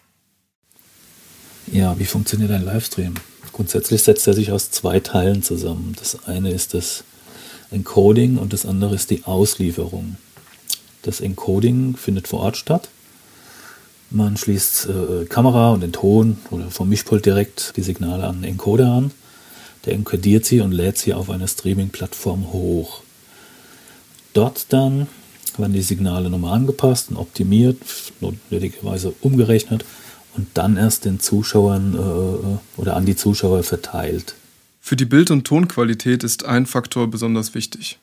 Ja, 1.66 1.98
wie 1.98 2.06
funktioniert 2.06 2.52
ein 2.52 2.64
Livestream? 2.64 3.16
Grundsätzlich 3.52 4.02
setzt 4.02 4.26
er 4.26 4.32
sich 4.32 4.50
aus 4.50 4.70
zwei 4.70 5.00
Teilen 5.00 5.42
zusammen. 5.42 5.94
Das 5.98 6.26
eine 6.26 6.50
ist 6.50 6.74
das 6.74 7.04
Encoding 7.70 8.38
und 8.38 8.52
das 8.52 8.64
andere 8.66 8.94
ist 8.94 9.10
die 9.10 9.24
Auslieferung. 9.24 10.16
Das 11.02 11.20
Encoding 11.20 11.96
findet 11.96 12.28
vor 12.28 12.40
Ort 12.40 12.56
statt. 12.56 12.88
Man 14.10 14.36
schließt 14.36 14.88
äh, 14.88 15.24
Kamera 15.26 15.70
und 15.70 15.80
den 15.80 15.92
Ton 15.92 16.38
oder 16.50 16.70
vom 16.70 16.88
Mischpult 16.88 17.24
direkt 17.24 17.74
die 17.76 17.82
Signale 17.82 18.24
an 18.24 18.42
den 18.42 18.52
Encoder 18.52 18.90
an. 18.90 19.10
Der 19.84 19.94
encodiert 19.94 20.44
sie 20.44 20.60
und 20.60 20.72
lädt 20.72 20.96
sie 20.96 21.12
auf 21.12 21.28
eine 21.28 21.48
Streaming-Plattform 21.48 22.52
hoch. 22.52 23.02
Dort 24.32 24.66
dann 24.68 25.08
werden 25.58 25.72
die 25.72 25.82
Signale 25.82 26.30
nochmal 26.30 26.54
angepasst 26.54 27.10
und 27.10 27.16
optimiert, 27.16 27.78
notwendigerweise 28.20 29.12
umgerechnet 29.20 29.84
und 30.36 30.48
dann 30.54 30.76
erst 30.76 31.04
den 31.04 31.20
Zuschauern 31.20 31.94
äh, 31.94 32.80
oder 32.80 32.96
an 32.96 33.06
die 33.06 33.16
Zuschauer 33.16 33.62
verteilt. 33.62 34.34
Für 34.80 34.96
die 34.96 35.04
Bild- 35.04 35.30
und 35.30 35.46
Tonqualität 35.46 36.24
ist 36.24 36.44
ein 36.44 36.66
Faktor 36.66 37.08
besonders 37.08 37.54
wichtig. 37.54 37.98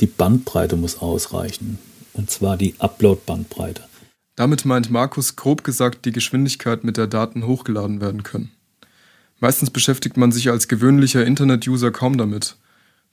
Die 0.00 0.06
Bandbreite 0.06 0.76
muss 0.76 0.98
ausreichen, 0.98 1.78
und 2.12 2.30
zwar 2.30 2.56
die 2.56 2.74
Upload-Bandbreite. 2.78 3.82
Damit 4.34 4.64
meint 4.64 4.90
Markus 4.90 5.36
grob 5.36 5.64
gesagt 5.64 6.04
die 6.04 6.12
Geschwindigkeit, 6.12 6.84
mit 6.84 6.96
der 6.96 7.06
Daten 7.06 7.46
hochgeladen 7.46 8.00
werden 8.00 8.22
können. 8.22 8.50
Meistens 9.40 9.70
beschäftigt 9.70 10.16
man 10.16 10.32
sich 10.32 10.50
als 10.50 10.68
gewöhnlicher 10.68 11.24
Internet-User 11.24 11.90
kaum 11.90 12.16
damit. 12.16 12.56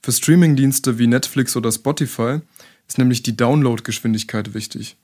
Für 0.02 0.12
Streamingdienste 0.12 0.98
wie 0.98 1.06
Netflix 1.06 1.56
oder 1.56 1.72
Spotify 1.72 2.40
ist 2.86 2.98
nämlich 2.98 3.22
die 3.22 3.36
Download-Geschwindigkeit 3.36 4.54
wichtig. 4.54 4.96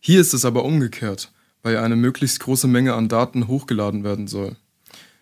Hier 0.00 0.20
ist 0.20 0.34
es 0.34 0.44
aber 0.44 0.64
umgekehrt 0.64 1.30
weil 1.64 1.78
eine 1.78 1.96
möglichst 1.96 2.38
große 2.40 2.68
Menge 2.68 2.94
an 2.94 3.08
Daten 3.08 3.48
hochgeladen 3.48 4.04
werden 4.04 4.28
soll. 4.28 4.54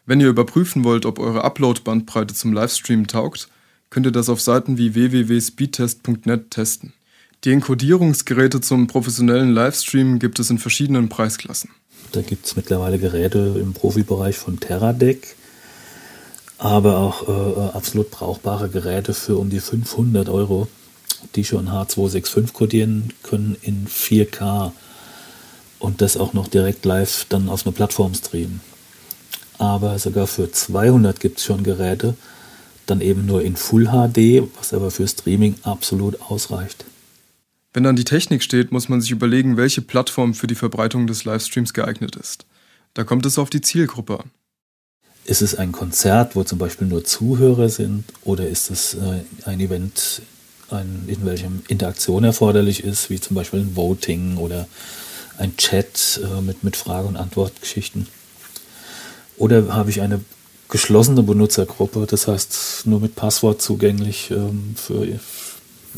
Wenn 0.05 0.21
ihr 0.21 0.29
überprüfen 0.29 0.85
wollt, 0.85 1.07
ob 1.07 1.21
eure 1.21 1.45
Upload-Bandbreite 1.45 2.35
zum 2.35 2.53
Livestream 2.53 3.07
taugt, 3.07 3.49
könnt 3.89 4.07
ihr 4.07 4.13
das 4.13 4.29
auf 4.29 4.41
Seiten 4.41 4.77
wie 4.77 4.95
www.speedtest.net 4.95 6.51
testen. 6.51 6.93
Die 7.45 7.53
Enkodierungsgeräte 7.53 8.61
zum 8.61 8.89
professionellen 8.89 9.53
Livestream 9.53 10.19
gibt 10.19 10.41
es 10.41 10.51
in 10.51 10.59
verschiedenen 10.59 11.09
Preisklassen. 11.09 11.71
Da 12.11 12.23
gibt 12.23 12.47
es 12.47 12.57
mittlerweile 12.57 12.99
Geräte 12.99 13.57
im 13.61 13.73
Profibereich 13.73 14.37
von 14.37 14.59
Teradek, 14.59 15.37
aber 16.59 16.99
auch 16.99 17.29
äh, 17.29 17.77
absolut 17.77 18.11
brauchbare 18.11 18.69
Geräte 18.69 19.15
für 19.15 19.37
um 19.37 19.49
die 19.49 19.61
500 19.61 20.29
Euro, 20.29 20.67
die 21.37 21.45
schon 21.45 21.69
H265 21.69 22.53
kodieren 22.53 23.13
können 23.23 23.57
in 23.63 23.87
4K 23.87 24.73
und 25.83 26.01
das 26.01 26.17
auch 26.17 26.33
noch 26.33 26.49
direkt 26.49 26.85
live 26.85 27.27
dann 27.29 27.49
auf 27.49 27.67
einer 27.67 27.75
Plattform 27.75 28.15
streamen. 28.15 28.61
Aber 29.59 29.99
sogar 29.99 30.27
für 30.27 30.51
200 30.51 31.21
gibt 31.21 31.39
es 31.39 31.45
schon 31.45 31.65
Geräte, 31.65 32.15
dann 32.87 33.01
eben 33.01 33.27
nur 33.27 33.43
in 33.43 33.57
Full 33.57 33.87
HD, 33.87 34.49
was 34.57 34.73
aber 34.73 34.91
für 34.91 35.07
Streaming 35.07 35.57
absolut 35.63 36.21
ausreicht. 36.23 36.85
Wenn 37.73 37.85
dann 37.85 37.97
die 37.97 38.05
Technik 38.05 38.43
steht, 38.43 38.71
muss 38.71 38.89
man 38.89 39.01
sich 39.01 39.11
überlegen, 39.11 39.57
welche 39.57 39.83
Plattform 39.83 40.35
für 40.35 40.47
die 40.47 40.55
Verbreitung 40.55 41.07
des 41.07 41.25
Livestreams 41.25 41.73
geeignet 41.73 42.17
ist. 42.17 42.45
Da 42.95 43.05
kommt 43.05 43.25
es 43.27 43.39
auf 43.39 43.51
die 43.51 43.61
Zielgruppe 43.61 44.21
an. 44.21 44.31
Ist 45.25 45.43
es 45.43 45.55
ein 45.55 45.73
Konzert, 45.73 46.37
wo 46.37 46.45
zum 46.45 46.59
Beispiel 46.59 46.87
nur 46.87 47.05
Zuhörer 47.05 47.69
sind, 47.69 48.05
oder 48.23 48.49
ist 48.49 48.71
es 48.71 48.95
äh, 48.95 49.23
ein 49.45 49.61
Event, 49.61 50.23
ein, 50.71 51.05
in 51.07 51.25
welchem 51.25 51.63
Interaktion 51.69 52.25
erforderlich 52.25 52.85
ist, 52.85 53.09
wie 53.09 53.21
zum 53.21 53.37
Beispiel 53.37 53.61
ein 53.61 53.77
Voting 53.77 54.37
oder 54.37 54.67
ein 55.43 55.57
Chat 55.57 56.21
äh, 56.23 56.41
mit, 56.41 56.63
mit 56.63 56.77
Frage- 56.77 57.09
und 57.09 57.17
Antwortgeschichten. 57.17 58.07
Oder 59.37 59.75
habe 59.75 59.91
ich 59.91 60.01
eine 60.01 60.21
geschlossene 60.69 61.23
Benutzergruppe, 61.23 62.07
das 62.09 62.29
heißt 62.29 62.87
nur 62.87 63.01
mit 63.01 63.17
Passwort 63.17 63.61
zugänglich 63.61 64.31
ähm, 64.31 64.75
für 64.77 65.19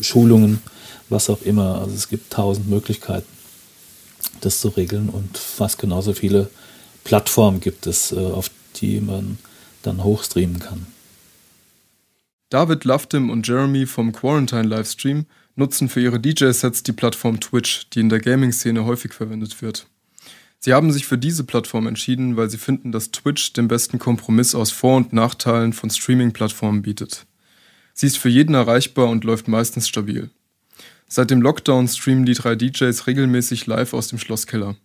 Schulungen, 0.01 0.61
was 1.09 1.29
auch 1.29 1.43
immer. 1.43 1.79
Also 1.79 1.93
es 1.93 2.09
gibt 2.09 2.33
tausend 2.33 2.67
Möglichkeiten, 2.67 3.27
das 4.41 4.59
zu 4.59 4.69
regeln 4.69 5.09
und 5.09 5.37
fast 5.37 5.77
genauso 5.77 6.13
viele 6.13 6.49
Plattformen 7.03 7.59
gibt 7.59 7.85
es, 7.85 8.11
äh, 8.11 8.17
auf 8.17 8.49
die 8.77 8.99
man 8.99 9.37
dann 9.83 10.03
hochstreamen 10.03 10.59
kann. 10.59 10.87
David 12.49 12.83
Luftim 12.83 13.29
und 13.29 13.47
Jeremy 13.47 13.85
vom 13.85 14.11
Quarantine 14.11 14.63
Livestream 14.63 15.27
nutzen 15.55 15.89
für 15.89 16.01
ihre 16.01 16.19
DJ-Sets 16.19 16.83
die 16.83 16.91
Plattform 16.91 17.39
Twitch, 17.39 17.89
die 17.91 18.01
in 18.01 18.09
der 18.09 18.19
Gaming-Szene 18.19 18.85
häufig 18.85 19.13
verwendet 19.13 19.61
wird. 19.61 19.87
Sie 20.59 20.73
haben 20.73 20.91
sich 20.91 21.05
für 21.05 21.17
diese 21.17 21.43
Plattform 21.43 21.87
entschieden, 21.87 22.37
weil 22.37 22.49
sie 22.49 22.57
finden, 22.57 22.91
dass 22.91 23.11
Twitch 23.11 23.53
den 23.53 23.67
besten 23.67 23.99
Kompromiss 23.99 24.55
aus 24.55 24.71
Vor- 24.71 24.97
und 24.97 25.13
Nachteilen 25.13 25.73
von 25.73 25.89
Streaming-Plattformen 25.89 26.81
bietet. 26.81 27.25
Sie 27.93 28.07
ist 28.07 28.17
für 28.17 28.29
jeden 28.29 28.55
erreichbar 28.55 29.09
und 29.09 29.23
läuft 29.23 29.47
meistens 29.47 29.87
stabil. 29.87 30.29
Seit 31.07 31.29
dem 31.29 31.41
Lockdown 31.41 31.87
streamen 31.87 32.25
die 32.25 32.33
drei 32.33 32.55
DJs 32.55 33.07
regelmäßig 33.07 33.67
live 33.67 33.93
aus 33.93 34.07
dem 34.07 34.17
Schlosskeller. 34.17 34.75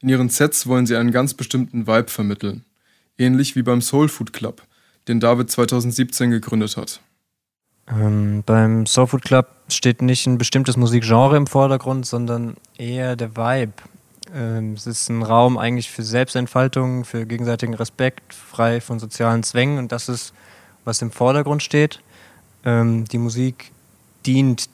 In 0.00 0.08
ihren 0.08 0.28
Sets 0.28 0.66
wollen 0.66 0.86
sie 0.86 0.96
einen 0.96 1.10
ganz 1.10 1.34
bestimmten 1.34 1.86
Vibe 1.86 2.08
vermitteln. 2.08 2.64
Ähnlich 3.18 3.56
wie 3.56 3.62
beim 3.62 3.82
Soul 3.82 4.08
Food 4.08 4.32
Club, 4.32 4.62
den 5.08 5.18
David 5.18 5.50
2017 5.50 6.30
gegründet 6.30 6.76
hat. 6.76 7.00
Ähm, 7.90 8.42
beim 8.44 8.86
Soulfood 8.86 9.22
Club 9.22 9.46
steht 9.68 10.02
nicht 10.02 10.26
ein 10.26 10.38
bestimmtes 10.38 10.76
Musikgenre 10.76 11.36
im 11.36 11.46
Vordergrund, 11.46 12.06
sondern 12.06 12.56
eher 12.76 13.16
der 13.16 13.36
Vibe. 13.36 13.72
Ähm, 14.34 14.74
es 14.74 14.86
ist 14.86 15.08
ein 15.08 15.22
Raum 15.22 15.56
eigentlich 15.56 15.90
für 15.90 16.02
Selbstentfaltung, 16.02 17.04
für 17.04 17.26
gegenseitigen 17.26 17.74
Respekt, 17.74 18.34
frei 18.34 18.80
von 18.80 18.98
sozialen 18.98 19.42
Zwängen 19.42 19.78
und 19.78 19.92
das 19.92 20.08
ist, 20.08 20.34
was 20.84 21.00
im 21.02 21.10
Vordergrund 21.10 21.62
steht. 21.62 22.00
Ähm, 22.64 23.06
die 23.06 23.18
Musik 23.18 23.72
dient 24.26 24.68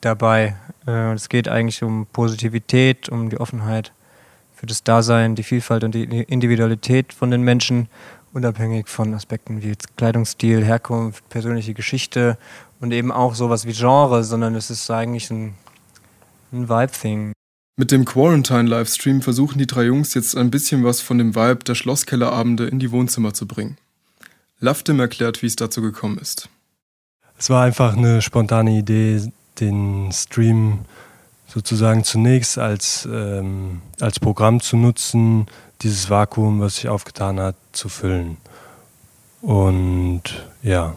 dabei. 0.00 0.56
Äh, 0.86 1.12
es 1.12 1.28
geht 1.28 1.48
eigentlich 1.48 1.82
um 1.82 2.06
Positivität, 2.12 3.08
um 3.08 3.30
die 3.30 3.40
Offenheit 3.40 3.92
für 4.54 4.66
das 4.66 4.84
Dasein, 4.84 5.34
die 5.34 5.42
Vielfalt 5.42 5.84
und 5.84 5.94
die 5.94 6.04
Individualität 6.04 7.12
von 7.12 7.30
den 7.30 7.42
Menschen 7.42 7.88
unabhängig 8.32 8.88
von 8.88 9.14
Aspekten 9.14 9.62
wie 9.62 9.68
jetzt 9.68 9.96
Kleidungsstil, 9.96 10.64
Herkunft, 10.64 11.28
persönliche 11.28 11.74
Geschichte 11.74 12.38
und 12.80 12.92
eben 12.92 13.12
auch 13.12 13.34
sowas 13.34 13.66
wie 13.66 13.72
Genre, 13.72 14.24
sondern 14.24 14.54
es 14.54 14.70
ist 14.70 14.90
eigentlich 14.90 15.30
ein, 15.30 15.54
ein 16.52 16.68
Vibe-Thing. 16.68 17.32
Mit 17.76 17.90
dem 17.90 18.04
Quarantine-Livestream 18.04 19.22
versuchen 19.22 19.58
die 19.58 19.66
drei 19.66 19.84
Jungs 19.84 20.14
jetzt 20.14 20.36
ein 20.36 20.50
bisschen 20.50 20.84
was 20.84 21.00
von 21.00 21.18
dem 21.18 21.34
Vibe 21.34 21.64
der 21.64 21.74
Schlosskellerabende 21.74 22.66
in 22.66 22.78
die 22.78 22.92
Wohnzimmer 22.92 23.32
zu 23.32 23.46
bringen. 23.46 23.78
Laftim 24.58 25.00
erklärt, 25.00 25.42
wie 25.42 25.46
es 25.46 25.56
dazu 25.56 25.80
gekommen 25.80 26.18
ist. 26.18 26.48
Es 27.38 27.48
war 27.48 27.64
einfach 27.64 27.96
eine 27.96 28.20
spontane 28.20 28.72
Idee, 28.72 29.32
den 29.60 30.12
Stream 30.12 30.80
sozusagen 31.46 32.04
zunächst 32.04 32.58
als, 32.58 33.08
ähm, 33.10 33.80
als 33.98 34.20
Programm 34.20 34.60
zu 34.60 34.76
nutzen, 34.76 35.46
dieses 35.82 36.10
Vakuum, 36.10 36.60
was 36.60 36.76
sich 36.76 36.88
aufgetan 36.88 37.40
hat, 37.40 37.56
zu 37.72 37.88
füllen. 37.88 38.36
Und 39.40 40.22
ja, 40.62 40.96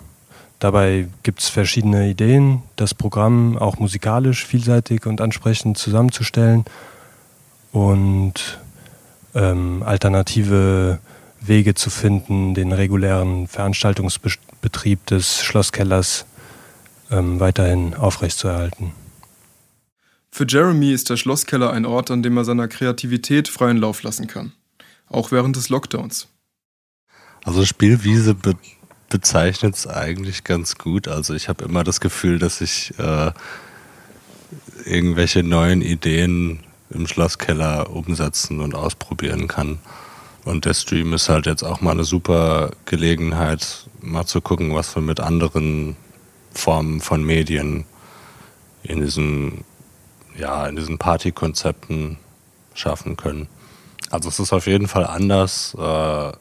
dabei 0.60 1.08
gibt 1.24 1.42
es 1.42 1.50
verschiedene 1.50 2.10
Ideen, 2.10 2.64
das 2.76 2.94
Programm 2.94 3.58
auch 3.58 3.80
musikalisch 3.80 4.46
vielseitig 4.46 5.06
und 5.06 5.22
ansprechend 5.22 5.78
zusammenzustellen 5.78 6.66
und 7.72 8.60
ähm, 9.34 9.84
alternative 9.84 11.00
Wege 11.40 11.74
zu 11.74 11.90
finden, 11.90 12.54
den 12.54 12.72
regulären 12.72 13.48
Veranstaltungsbetrieb 13.48 15.06
des 15.08 15.44
Schlosskellers 15.44 16.26
ähm, 17.12 17.40
weiterhin 17.40 17.96
aufrechtzuerhalten. 17.96 18.92
Für 20.32 20.46
Jeremy 20.48 20.92
ist 20.92 21.10
der 21.10 21.18
Schlosskeller 21.18 21.72
ein 21.72 21.86
Ort, 21.86 22.10
an 22.10 22.24
dem 22.24 22.38
er 22.38 22.44
seiner 22.44 22.68
Kreativität 22.68 23.48
freien 23.48 23.78
Lauf 23.78 24.04
lassen 24.04 24.28
kann 24.28 24.54
auch 25.14 25.32
während 25.32 25.56
des 25.56 25.70
Lockdowns. 25.70 26.28
Also 27.44 27.66
Spielwiese 27.66 28.36
be 28.36 28.56
bezeichnet 29.10 29.76
es 29.76 29.86
eigentlich 29.86 30.44
ganz 30.44 30.80
gut. 30.80 31.08
Also 31.08 31.36
ich 31.36 31.48
habe 31.48 31.66
immer 31.66 31.84
das 31.84 32.02
Gefühl, 32.02 32.40
dass 32.40 32.62
ich 32.62 32.98
äh, 32.98 33.32
irgendwelche 34.86 35.44
neuen 35.44 35.84
Ideen 35.84 36.62
im 36.90 37.06
Schlosskeller 37.06 37.92
umsetzen 37.92 38.60
und 38.60 38.74
ausprobieren 38.74 39.48
kann. 39.48 39.78
Und 40.46 40.66
der 40.66 40.74
Stream 40.74 41.14
ist 41.14 41.30
halt 41.30 41.46
jetzt 41.46 41.64
auch 41.64 41.80
mal 41.80 41.92
eine 41.92 42.04
super 42.04 42.72
Gelegenheit, 42.86 43.88
mal 44.02 44.26
zu 44.26 44.42
gucken, 44.42 44.74
was 44.74 44.96
wir 44.96 45.02
mit 45.02 45.20
anderen 45.20 45.96
Formen 46.52 47.00
von 47.00 47.24
Medien 47.24 47.86
in 48.84 49.00
diesen, 49.00 49.64
ja, 50.38 50.68
in 50.68 50.76
diesen 50.76 50.98
Partykonzepten 50.98 52.18
schaffen 52.74 53.16
können. 53.16 53.48
Also 54.14 54.30
es 54.30 54.40
ist 54.40 54.54
auf 54.54 54.68
jeden 54.68 54.88
Fall 54.88 55.08
anders, 55.08 55.74
äh, 55.74 56.32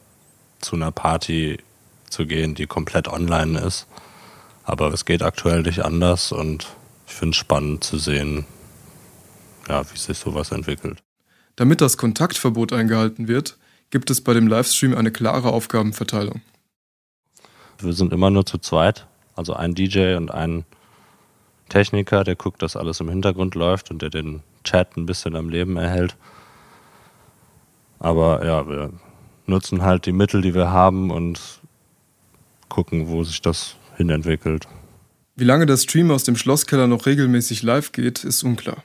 zu 0.61 0.75
einer 0.75 0.91
Party 0.91 1.57
zu 2.07 2.27
gehen, 2.27 2.53
die 2.53 2.67
komplett 2.67 3.07
online 3.07 3.59
ist. 3.59 3.87
Aber 4.63 4.93
es 4.93 5.05
geht 5.05 5.23
aktuell 5.23 5.63
nicht 5.63 5.83
anders 5.83 6.31
und 6.31 6.67
ich 7.07 7.13
finde 7.15 7.31
es 7.31 7.37
spannend 7.37 7.83
zu 7.83 7.97
sehen, 7.97 8.45
ja, 9.67 9.81
wie 9.91 9.97
sich 9.97 10.19
sowas 10.19 10.51
entwickelt. 10.51 11.01
Damit 11.55 11.81
das 11.81 11.97
Kontaktverbot 11.97 12.73
eingehalten 12.73 13.27
wird, 13.27 13.57
gibt 13.89 14.11
es 14.11 14.21
bei 14.21 14.35
dem 14.35 14.45
Livestream 14.45 14.95
eine 14.95 15.09
klare 15.09 15.51
Aufgabenverteilung. 15.51 16.41
wir 17.79 17.93
sind 17.93 18.13
immer 18.13 18.29
nur 18.29 18.45
zu 18.45 18.59
zweit. 18.59 19.07
Also 19.35 19.53
ein 19.55 19.73
DJ 19.73 20.13
und 20.13 20.29
ein 20.29 20.63
Techniker, 21.69 22.23
der 22.23 22.35
guckt, 22.35 22.61
dass 22.61 22.75
alles 22.75 22.99
im 22.99 23.09
Hintergrund 23.09 23.55
läuft 23.55 23.89
und 23.89 24.03
der 24.03 24.11
den 24.11 24.43
Chat 24.63 24.95
ein 24.95 25.07
bisschen 25.07 25.35
am 25.35 25.49
Leben 25.49 25.75
erhält. 25.75 26.15
Aber 28.03 28.45
ja, 28.45 28.67
wir 28.67 28.91
nutzen 29.47 29.81
halt 29.81 30.05
die 30.05 30.11
Mittel, 30.11 30.41
die 30.41 30.53
wir 30.53 30.69
haben 30.71 31.09
und 31.09 31.39
gucken, 32.67 33.07
wo 33.07 33.23
sich 33.23 33.41
das 33.41 33.77
hinentwickelt. 33.95 34.67
Wie 35.35 35.45
lange 35.45 35.65
der 35.65 35.77
Stream 35.77 36.11
aus 36.11 36.23
dem 36.25 36.35
Schlosskeller 36.35 36.85
noch 36.85 37.05
regelmäßig 37.05 37.63
live 37.63 37.93
geht, 37.93 38.23
ist 38.23 38.43
unklar. 38.43 38.83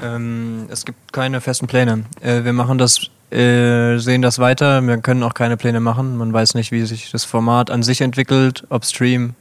Ähm, 0.00 0.66
es 0.70 0.84
gibt 0.84 1.12
keine 1.12 1.40
festen 1.40 1.66
Pläne. 1.66 2.04
Äh, 2.20 2.44
wir 2.44 2.52
machen 2.52 2.78
das, 2.78 3.10
äh, 3.30 3.98
sehen 3.98 4.22
das 4.22 4.38
weiter. 4.38 4.86
Wir 4.86 4.98
können 4.98 5.24
auch 5.24 5.34
keine 5.34 5.56
Pläne 5.56 5.80
machen. 5.80 6.16
Man 6.16 6.32
weiß 6.32 6.54
nicht, 6.54 6.70
wie 6.70 6.86
sich 6.86 7.10
das 7.10 7.24
Format 7.24 7.70
an 7.70 7.82
sich 7.82 8.00
entwickelt, 8.00 8.64
ob 8.68 8.84
Stream 8.84 9.34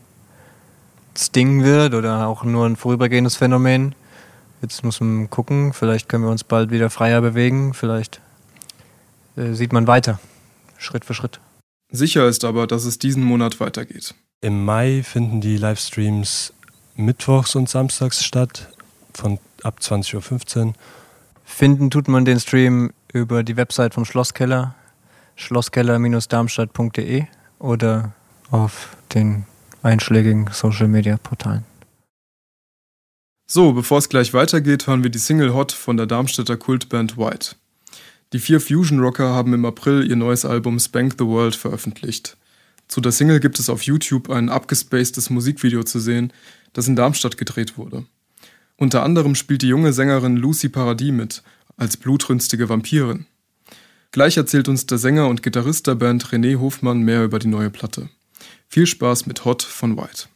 Sting 1.16 1.64
wird 1.64 1.94
oder 1.94 2.28
auch 2.28 2.44
nur 2.44 2.66
ein 2.66 2.76
vorübergehendes 2.76 3.36
Phänomen. 3.36 3.94
Jetzt 4.64 4.84
muss 4.84 5.00
man 5.00 5.30
gucken. 5.30 5.72
Vielleicht 5.74 6.10
können 6.10 6.24
wir 6.24 6.32
uns 6.32 6.44
bald 6.44 6.72
wieder 6.72 6.90
freier 6.90 7.22
bewegen. 7.22 7.76
Vielleicht 7.76 8.22
äh, 9.38 9.54
sieht 9.54 9.72
man 9.72 9.88
weiter, 9.88 10.20
Schritt 10.78 11.06
für 11.06 11.14
Schritt. 11.14 11.40
Sicher 11.90 12.28
ist 12.28 12.44
aber, 12.44 12.68
dass 12.68 12.84
es 12.86 13.00
diesen 13.00 13.24
Monat 13.24 13.60
weitergeht. 13.60 14.14
Im 14.42 14.66
Mai 14.66 15.04
finden 15.04 15.40
die 15.42 15.58
Livestreams 15.58 16.54
mittwochs 16.96 17.56
und 17.56 17.70
samstags 17.70 18.24
statt, 18.24 18.70
von 19.14 19.40
ab 19.64 19.80
20.15 19.82 20.66
Uhr. 20.68 20.74
Finden 21.46 21.90
tut 21.90 22.08
man 22.08 22.26
den 22.26 22.40
Stream 22.40 22.92
über 23.14 23.44
die 23.44 23.58
Website 23.58 23.94
vom 23.94 24.06
Schlosskeller, 24.06 24.76
schlosskeller-darmstadt.de 25.36 27.26
oder 27.60 28.12
auf 28.52 28.98
den 29.14 29.46
einschlägigen 29.82 30.50
Social-Media-Portalen. 30.52 31.64
So, 33.50 33.72
bevor 33.72 34.00
es 34.00 34.10
gleich 34.10 34.34
weitergeht, 34.34 34.88
hören 34.88 35.04
wir 35.04 35.10
die 35.10 35.20
Single 35.20 35.54
Hot 35.54 35.72
von 35.72 35.96
der 35.96 36.06
Darmstädter 36.06 36.58
Kultband 36.58 37.18
White. 37.18 37.56
Die 38.34 38.40
vier 38.40 38.60
Fusion 38.60 39.00
Rocker 39.00 39.30
haben 39.30 39.54
im 39.54 39.64
April 39.64 40.06
ihr 40.10 40.18
neues 40.18 40.44
Album 40.44 40.80
Spank 40.80 41.16
the 41.18 41.26
World 41.26 41.56
veröffentlicht. 41.56 42.36
Zu 42.90 43.00
der 43.00 43.14
Single 43.14 43.40
gibt 43.40 43.58
es 43.60 43.70
auf 43.70 43.84
YouTube 43.84 44.30
ein 44.30 44.50
abgespacedes 44.50 45.30
Musikvideo 45.30 45.84
zu 45.84 46.00
sehen, 46.00 46.34
das 46.74 46.88
in 46.88 46.98
Darmstadt 46.98 47.38
gedreht 47.38 47.78
wurde. 47.78 48.06
Unter 48.76 49.04
anderem 49.04 49.36
spielt 49.36 49.62
die 49.62 49.70
junge 49.70 49.94
Sängerin 49.94 50.36
Lucy 50.36 50.68
Paradis 50.70 51.12
mit, 51.12 51.44
als 51.78 51.96
blutrünstige 51.96 52.68
Vampirin. 52.68 53.26
Gleich 54.12 54.38
erzählt 54.38 54.68
uns 54.68 54.86
der 54.86 54.98
Sänger 54.98 55.28
und 55.28 55.42
Gitarrist 55.42 55.88
der 55.88 55.96
Band 55.96 56.26
René 56.28 56.60
Hofmann 56.60 57.00
mehr 57.00 57.24
über 57.24 57.40
die 57.40 57.48
neue 57.48 57.70
Platte. 57.70 58.10
Viel 58.68 58.88
Spaß 58.88 59.26
mit 59.26 59.46
Hot 59.46 59.64
von 59.64 59.98
White. 59.98 60.28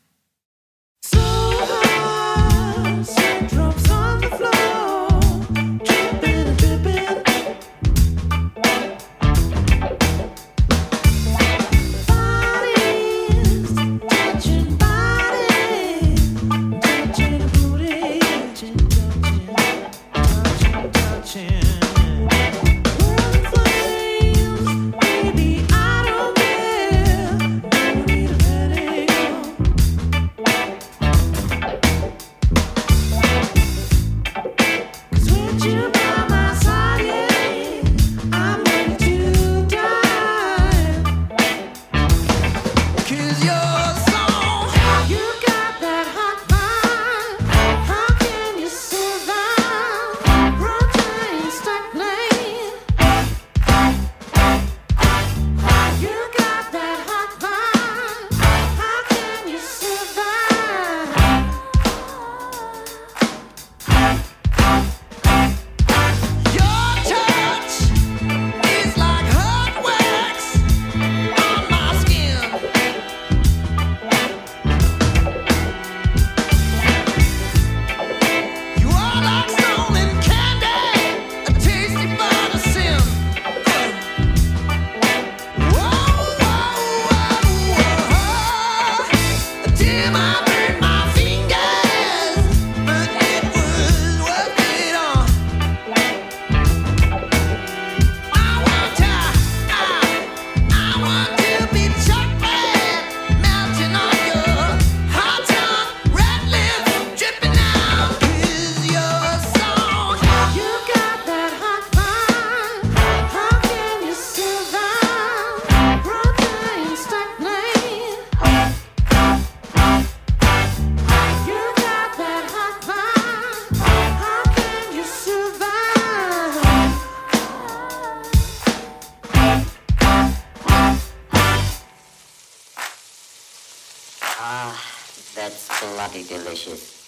That's 135.35 135.69
bloody 135.81 136.23
delicious. 136.23 137.00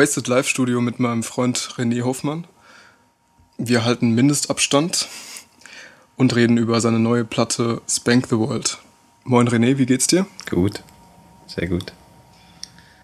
Wasted 0.00 0.28
Live 0.28 0.48
Studio 0.48 0.80
mit 0.80 0.98
meinem 0.98 1.22
Freund 1.22 1.58
René 1.76 2.04
Hoffmann. 2.04 2.46
Wir 3.58 3.84
halten 3.84 4.14
Mindestabstand 4.14 5.06
und 6.16 6.34
reden 6.34 6.56
über 6.56 6.80
seine 6.80 6.98
neue 6.98 7.26
Platte 7.26 7.82
Spank 7.86 8.28
the 8.30 8.38
World. 8.38 8.78
Moin 9.24 9.46
René, 9.46 9.76
wie 9.76 9.84
geht's 9.84 10.06
dir? 10.06 10.24
Gut, 10.48 10.82
sehr 11.46 11.68
gut. 11.68 11.92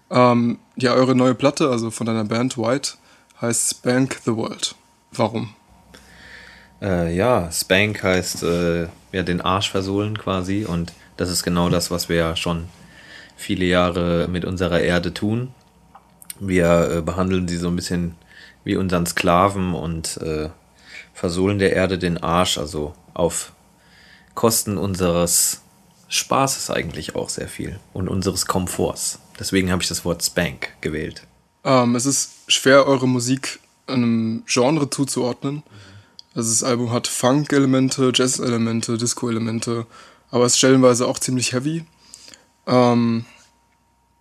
Ähm, 0.09 0.57
ja, 0.75 0.95
eure 0.95 1.13
neue 1.13 1.35
Platte, 1.35 1.69
also 1.69 1.91
von 1.91 2.07
deiner 2.07 2.25
Band 2.25 2.57
White, 2.57 2.93
heißt 3.41 3.69
Spank 3.69 4.19
the 4.25 4.35
World. 4.35 4.73
Warum? 5.11 5.53
Äh, 6.81 7.15
ja, 7.15 7.51
Spank 7.51 8.01
heißt 8.01 8.41
äh, 8.41 8.87
ja 9.11 9.21
den 9.21 9.41
Arsch 9.41 9.69
versohlen 9.69 10.17
quasi 10.17 10.65
und 10.65 10.93
das 11.15 11.29
ist 11.29 11.43
genau 11.43 11.69
das, 11.69 11.91
was 11.91 12.09
wir 12.09 12.15
ja 12.15 12.35
schon 12.35 12.69
viele 13.35 13.65
Jahre 13.65 14.27
mit 14.31 14.45
unserer 14.45 14.79
Erde 14.79 15.13
tun. 15.13 15.53
Wir 16.39 16.91
äh, 16.91 17.01
behandeln 17.01 17.47
sie 17.47 17.57
so 17.57 17.67
ein 17.67 17.75
bisschen 17.75 18.15
wie 18.63 18.75
unseren 18.75 19.05
Sklaven 19.05 19.73
und 19.73 20.17
äh, 20.17 20.49
versohlen 21.13 21.59
der 21.59 21.73
Erde 21.73 21.97
den 21.97 22.17
Arsch, 22.17 22.57
also 22.57 22.93
auf 23.13 23.53
Kosten 24.35 24.77
unseres 24.77 25.61
Spaßes 26.09 26.69
eigentlich 26.69 27.15
auch 27.15 27.29
sehr 27.29 27.47
viel 27.47 27.79
und 27.93 28.07
unseres 28.07 28.45
Komforts. 28.45 29.19
Deswegen 29.39 29.71
habe 29.71 29.81
ich 29.81 29.89
das 29.89 30.05
Wort 30.05 30.23
Spank 30.23 30.69
gewählt. 30.81 31.23
Ähm, 31.63 31.95
es 31.95 32.05
ist 32.05 32.31
schwer, 32.47 32.87
eure 32.87 33.07
Musik 33.07 33.59
einem 33.87 34.43
Genre 34.45 34.89
zuzuordnen. 34.89 35.63
Also 36.35 36.51
das 36.51 36.63
Album 36.63 36.91
hat 36.91 37.07
Funk-Elemente, 37.07 38.11
Jazz-Elemente, 38.13 38.97
Disco-Elemente, 38.97 39.87
aber 40.29 40.45
es 40.45 40.53
ist 40.53 40.59
stellenweise 40.59 41.07
auch 41.07 41.19
ziemlich 41.19 41.53
heavy. 41.53 41.85
Ähm, 42.67 43.25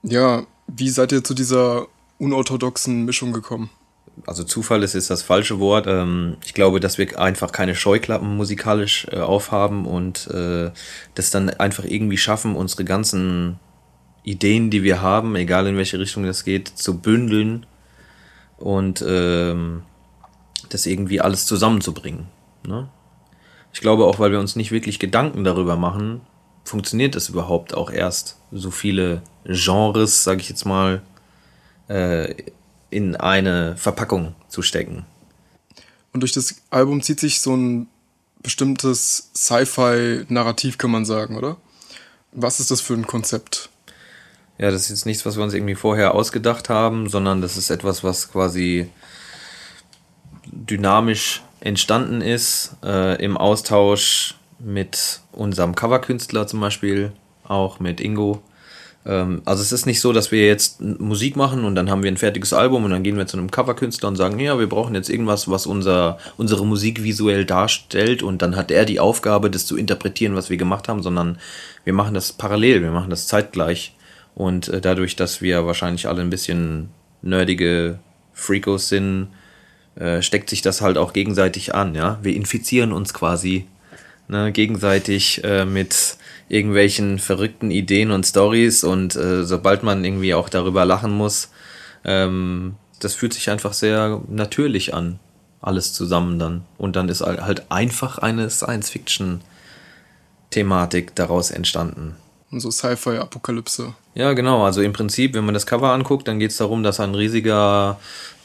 ja, 0.02 0.46
wie 0.66 0.88
seid 0.88 1.12
ihr 1.12 1.22
zu 1.22 1.35
dieser 1.35 1.88
unorthodoxen 2.18 3.05
Mischung 3.05 3.33
gekommen? 3.33 3.70
also 4.24 4.44
Zufall 4.44 4.83
ist 4.83 4.94
jetzt 4.94 5.11
das 5.11 5.22
falsche 5.22 5.59
Wort. 5.59 5.87
Ähm, 5.87 6.37
ich 6.44 6.55
glaube, 6.55 6.81
dass 6.81 6.98
wir 6.98 7.18
einfach 7.18 7.52
keine 7.52 7.74
Scheuklappen 7.74 8.37
musikalisch 8.37 9.07
äh, 9.11 9.20
aufhaben 9.20 9.87
und 9.87 10.29
äh, 10.29 10.70
das 11.14 11.31
dann 11.31 11.50
einfach 11.50 11.85
irgendwie 11.85 12.16
schaffen, 12.16 12.57
unsere 12.57 12.85
ganzen 12.85 13.59
Ideen, 14.22 14.70
die 14.70 14.83
wir 14.83 15.02
haben, 15.02 15.37
egal 15.37 15.66
in 15.66 15.76
welche 15.76 15.98
Richtung 15.98 16.24
das 16.24 16.44
geht, 16.44 16.68
zu 16.68 16.98
bündeln 16.98 17.66
und 18.59 19.05
ähm, 19.07 19.83
das 20.70 20.87
irgendwie 20.87 21.20
alles 21.20 21.46
zusammenzubringen. 21.46 22.26
Ne? 22.66 22.88
Ich 23.72 23.81
glaube 23.81 24.07
auch, 24.07 24.18
weil 24.18 24.33
wir 24.33 24.40
uns 24.40 24.57
nicht 24.57 24.72
wirklich 24.72 24.98
Gedanken 24.98 25.44
darüber 25.44 25.76
machen, 25.76 26.22
funktioniert 26.64 27.14
es 27.14 27.29
überhaupt 27.29 27.74
auch 27.74 27.90
erst, 27.90 28.40
so 28.50 28.70
viele 28.70 29.22
Genres, 29.44 30.24
sage 30.24 30.40
ich 30.40 30.48
jetzt 30.48 30.64
mal, 30.64 31.02
äh, 31.88 32.35
in 32.90 33.16
eine 33.16 33.77
Verpackung 33.77 34.35
zu 34.49 34.62
stecken. 34.62 35.05
Und 36.12 36.20
durch 36.20 36.33
das 36.33 36.62
Album 36.70 37.03
zieht 37.03 37.20
sich 37.20 37.40
so 37.40 37.55
ein 37.55 37.88
bestimmtes 38.42 39.31
Sci-Fi-Narrativ, 39.35 40.79
kann 40.79 40.90
man 40.90 41.05
sagen, 41.05 41.37
oder? 41.37 41.57
Was 42.33 42.61
ist 42.61 42.70
das 42.70 42.81
für 42.81 42.94
ein 42.94 43.07
Konzept? 43.07 43.70
Ja, 44.59 44.70
das 44.70 44.83
ist 44.83 44.90
jetzt 44.90 45.07
nichts, 45.07 45.27
was 45.27 45.37
wir 45.37 45.44
uns 45.44 45.53
irgendwie 45.53 45.75
vorher 45.75 46.14
ausgedacht 46.14 46.68
haben, 46.68 47.09
sondern 47.09 47.42
das 47.42 47.57
ist 47.57 47.70
etwas, 47.70 48.03
was 48.05 48.31
quasi 48.31 48.88
dynamisch 50.46 51.42
entstanden 51.61 52.22
ist, 52.22 52.77
äh, 52.83 53.22
im 53.22 53.37
Austausch 53.37 54.37
mit 54.59 55.20
unserem 55.33 55.75
Coverkünstler 55.75 56.46
zum 56.46 56.61
Beispiel, 56.61 57.12
auch 57.44 57.81
mit 57.81 58.01
Ingo. 58.01 58.42
Ähm, 59.07 59.42
also 59.45 59.62
es 59.62 59.73
ist 59.73 59.87
nicht 59.87 60.01
so, 60.01 60.12
dass 60.12 60.33
wir 60.33 60.45
jetzt 60.47 60.81
Musik 60.81 61.37
machen 61.37 61.64
und 61.64 61.75
dann 61.77 61.90
haben 61.90 62.03
wir 62.03 62.11
ein 62.11 62.16
fertiges 62.16 62.53
Album 62.53 62.85
und 62.85 62.90
dann 62.90 63.03
gehen 63.03 63.16
wir 63.16 63.27
zu 63.27 63.37
einem 63.37 63.51
Coverkünstler 63.51 64.09
und 64.09 64.16
sagen, 64.16 64.38
ja, 64.40 64.59
wir 64.59 64.69
brauchen 64.69 64.95
jetzt 64.95 65.09
irgendwas, 65.09 65.49
was 65.49 65.66
unser, 65.66 66.19
unsere 66.37 66.66
Musik 66.66 67.03
visuell 67.03 67.45
darstellt 67.45 68.23
und 68.23 68.42
dann 68.42 68.57
hat 68.57 68.71
er 68.71 68.85
die 68.85 69.01
Aufgabe, 69.01 69.51
das 69.51 69.66
zu 69.66 69.77
interpretieren, 69.77 70.35
was 70.35 70.51
wir 70.51 70.57
gemacht 70.57 70.88
haben, 70.88 71.03
sondern 71.03 71.38
wir 71.85 71.92
machen 71.92 72.14
das 72.14 72.33
parallel, 72.33 72.83
wir 72.83 72.90
machen 72.90 73.11
das 73.11 73.29
zeitgleich 73.29 73.95
und 74.35 74.69
äh, 74.69 74.81
dadurch, 74.81 75.14
dass 75.14 75.40
wir 75.40 75.66
wahrscheinlich 75.66 76.09
alle 76.09 76.23
ein 76.23 76.31
bisschen 76.31 76.90
nerdige 77.23 78.01
Freakos 78.33 78.88
sind, 78.88 79.29
äh, 79.95 80.21
steckt 80.21 80.51
sich 80.51 80.62
das 80.62 80.81
halt 80.81 80.99
auch 80.99 81.12
gegenseitig 81.12 81.75
an, 81.75 81.95
ja. 81.95 82.19
Wir 82.23 82.35
infizieren 82.35 82.92
uns 82.92 83.14
quasi 83.14 83.66
ne, 84.29 84.53
gegenseitig 84.53 85.42
äh, 85.45 85.64
mit 85.64 86.19
irgendwelchen 86.49 87.19
verrückten 87.19 87.71
Ideen 87.71 88.11
und 88.11 88.25
Stories 88.25 88.85
und 88.85 89.17
äh, 89.17 89.45
sobald 89.45 89.83
man 89.83 90.05
irgendwie 90.05 90.35
auch 90.35 90.49
darüber 90.49 90.85
lachen 90.85 91.13
muss, 91.13 91.51
ähm, 92.05 92.77
das 93.01 93.15
fühlt 93.15 93.35
sich 93.35 93.51
einfach 93.51 93.73
sehr 93.73 94.23
natürlich 94.29 94.95
an, 94.95 95.19
alles 95.61 95.93
zusammen 95.93 96.39
dann. 96.39 96.65
Und 96.79 96.95
dann 96.97 97.09
ist 97.09 97.21
halt 97.21 97.71
einfach 97.71 98.19
eine 98.19 98.49
Science-Fiction-Thematik 98.49 101.15
daraus 101.15 101.51
entstanden. 101.51 102.17
Und 102.51 102.61
so 102.61 102.71
Sci-Fi-Apokalypse. 102.71 103.95
Ja, 104.15 104.33
genau. 104.33 104.65
Also 104.65 104.81
im 104.81 104.93
Prinzip, 104.93 105.35
wenn 105.35 105.45
man 105.45 105.55
das 105.55 105.67
Cover 105.67 105.91
anguckt, 105.91 106.29
dann 106.29 106.39
geht 106.39 106.53
es 106.53 106.57
darum, 106.57 106.83
dass 106.83 107.01
ein 107.01 107.15
riesiger 107.15 107.99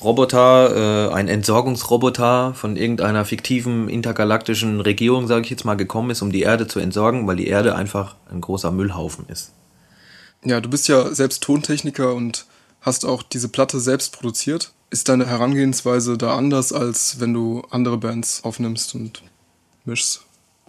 Roboter, 0.04 1.10
äh, 1.10 1.14
ein 1.14 1.28
Entsorgungsroboter 1.28 2.56
von 2.56 2.76
irgendeiner 2.76 3.26
fiktiven 3.26 3.88
intergalaktischen 3.88 4.82
Regierung, 4.82 5.28
sage 5.28 5.44
ich 5.44 5.52
jetzt 5.52 5.66
mal, 5.66 5.76
gekommen 5.76 6.10
ist, 6.10 6.24
um 6.24 6.32
die 6.32 6.42
Erde 6.42 6.68
zu 6.68 6.80
entsorgen, 6.80 7.28
weil 7.28 7.36
die 7.36 7.48
Erde 7.48 7.76
einfach 7.76 8.16
ein 8.32 8.42
großer 8.42 8.72
Müllhaufen 8.72 9.26
ist. 9.30 9.52
Ja, 10.44 10.60
du 10.60 10.70
bist 10.70 10.88
ja 10.88 11.14
selbst 11.14 11.44
Tontechniker 11.44 12.16
und 12.16 12.46
hast 12.82 13.06
auch 13.06 13.22
diese 13.22 13.50
Platte 13.50 13.80
selbst 13.80 14.14
produziert. 14.14 14.72
Ist 14.90 15.08
deine 15.08 15.28
Herangehensweise 15.28 16.18
da 16.18 16.36
anders, 16.36 16.74
als 16.74 17.20
wenn 17.20 17.34
du 17.34 17.64
andere 17.70 17.98
Bands 17.98 18.44
aufnimmst 18.44 18.96
und 18.96 19.22
mischst? 19.86 20.26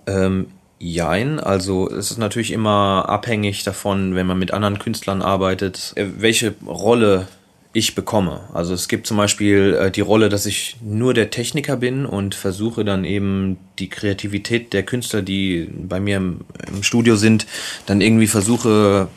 Ähm, 0.06 0.48
jein, 0.82 1.38
also 1.38 1.88
es 1.88 2.10
ist 2.10 2.18
natürlich 2.18 2.50
immer 2.50 3.08
abhängig 3.08 3.62
davon, 3.62 4.16
wenn 4.16 4.26
man 4.26 4.38
mit 4.38 4.52
anderen 4.52 4.80
Künstlern 4.80 5.22
arbeitet, 5.22 5.92
äh, 5.94 6.06
welche 6.18 6.54
Rolle 6.66 7.28
ich 7.72 7.94
bekomme. 7.94 8.40
Also 8.52 8.74
es 8.74 8.88
gibt 8.88 9.06
zum 9.06 9.16
Beispiel 9.16 9.78
äh, 9.80 9.90
die 9.90 10.00
Rolle, 10.00 10.28
dass 10.28 10.44
ich 10.44 10.76
nur 10.82 11.14
der 11.14 11.30
Techniker 11.30 11.76
bin 11.76 12.04
und 12.04 12.34
versuche 12.34 12.84
dann 12.84 13.04
eben 13.04 13.58
die 13.78 13.88
Kreativität 13.88 14.72
der 14.72 14.82
Künstler, 14.82 15.22
die 15.22 15.70
bei 15.72 16.00
mir 16.00 16.16
im, 16.16 16.40
im 16.66 16.82
Studio 16.82 17.16
sind, 17.16 17.46
dann 17.86 18.00
irgendwie 18.00 18.26
versuche 18.26 19.08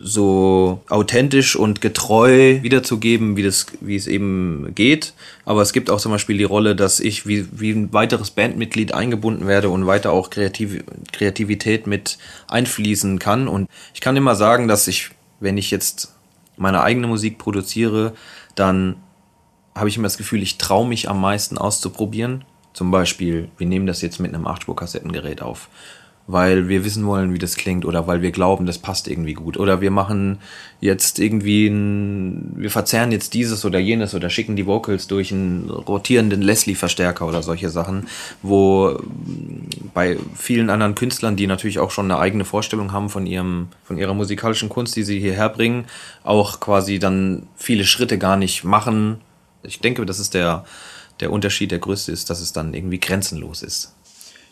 so 0.00 0.82
authentisch 0.88 1.56
und 1.56 1.80
getreu 1.80 2.62
wiederzugeben, 2.62 3.36
wie 3.36 3.42
das, 3.42 3.66
wie 3.80 3.96
es 3.96 4.06
eben 4.06 4.72
geht. 4.74 5.14
Aber 5.44 5.62
es 5.62 5.72
gibt 5.72 5.90
auch 5.90 6.00
zum 6.00 6.12
Beispiel 6.12 6.38
die 6.38 6.44
Rolle, 6.44 6.76
dass 6.76 7.00
ich 7.00 7.26
wie, 7.26 7.46
wie 7.52 7.72
ein 7.72 7.92
weiteres 7.92 8.30
Bandmitglied 8.30 8.94
eingebunden 8.94 9.46
werde 9.46 9.70
und 9.70 9.86
weiter 9.86 10.12
auch 10.12 10.30
Kreativ 10.30 10.84
Kreativität 11.12 11.86
mit 11.86 12.18
einfließen 12.48 13.18
kann. 13.18 13.48
Und 13.48 13.68
ich 13.94 14.00
kann 14.00 14.16
immer 14.16 14.36
sagen, 14.36 14.68
dass 14.68 14.86
ich, 14.86 15.10
wenn 15.40 15.58
ich 15.58 15.70
jetzt 15.70 16.14
meine 16.56 16.82
eigene 16.82 17.06
Musik 17.06 17.38
produziere, 17.38 18.14
dann 18.54 18.96
habe 19.74 19.88
ich 19.88 19.96
immer 19.96 20.06
das 20.06 20.18
Gefühl, 20.18 20.42
ich 20.42 20.58
traue 20.58 20.86
mich 20.86 21.08
am 21.08 21.20
meisten 21.20 21.58
auszuprobieren. 21.58 22.44
Zum 22.72 22.90
Beispiel, 22.90 23.48
wir 23.56 23.66
nehmen 23.66 23.86
das 23.86 24.02
jetzt 24.02 24.20
mit 24.20 24.34
einem 24.34 24.46
8-Spur-Kassettengerät 24.46 25.42
auf 25.42 25.68
weil 26.28 26.68
wir 26.68 26.84
wissen 26.84 27.06
wollen, 27.06 27.32
wie 27.32 27.38
das 27.38 27.56
klingt 27.56 27.86
oder 27.86 28.06
weil 28.06 28.20
wir 28.20 28.32
glauben, 28.32 28.66
das 28.66 28.78
passt 28.78 29.08
irgendwie 29.08 29.32
gut. 29.32 29.56
Oder 29.56 29.80
wir 29.80 29.90
machen 29.90 30.38
jetzt 30.78 31.18
irgendwie 31.18 31.68
ein, 31.68 32.52
wir 32.54 32.70
verzerren 32.70 33.12
jetzt 33.12 33.32
dieses 33.32 33.64
oder 33.64 33.78
jenes 33.78 34.14
oder 34.14 34.28
schicken 34.28 34.54
die 34.54 34.66
Vocals 34.66 35.06
durch 35.06 35.32
einen 35.32 35.70
rotierenden 35.70 36.42
Leslie-Verstärker 36.42 37.26
oder 37.26 37.42
solche 37.42 37.70
Sachen, 37.70 38.08
wo 38.42 39.00
bei 39.94 40.18
vielen 40.36 40.68
anderen 40.68 40.94
Künstlern, 40.94 41.34
die 41.34 41.46
natürlich 41.46 41.78
auch 41.78 41.90
schon 41.90 42.10
eine 42.10 42.20
eigene 42.20 42.44
Vorstellung 42.44 42.92
haben 42.92 43.08
von 43.08 43.26
ihrem, 43.26 43.68
von 43.82 43.96
ihrer 43.96 44.12
musikalischen 44.12 44.68
Kunst, 44.68 44.96
die 44.96 45.04
sie 45.04 45.18
hierher 45.18 45.48
bringen, 45.48 45.86
auch 46.24 46.60
quasi 46.60 46.98
dann 46.98 47.44
viele 47.56 47.86
Schritte 47.86 48.18
gar 48.18 48.36
nicht 48.36 48.64
machen. 48.64 49.22
Ich 49.62 49.80
denke, 49.80 50.04
das 50.04 50.18
ist 50.18 50.34
der, 50.34 50.66
der 51.20 51.32
Unterschied, 51.32 51.70
der 51.70 51.78
größte 51.78 52.12
ist, 52.12 52.28
dass 52.28 52.42
es 52.42 52.52
dann 52.52 52.74
irgendwie 52.74 53.00
grenzenlos 53.00 53.62
ist. 53.62 53.94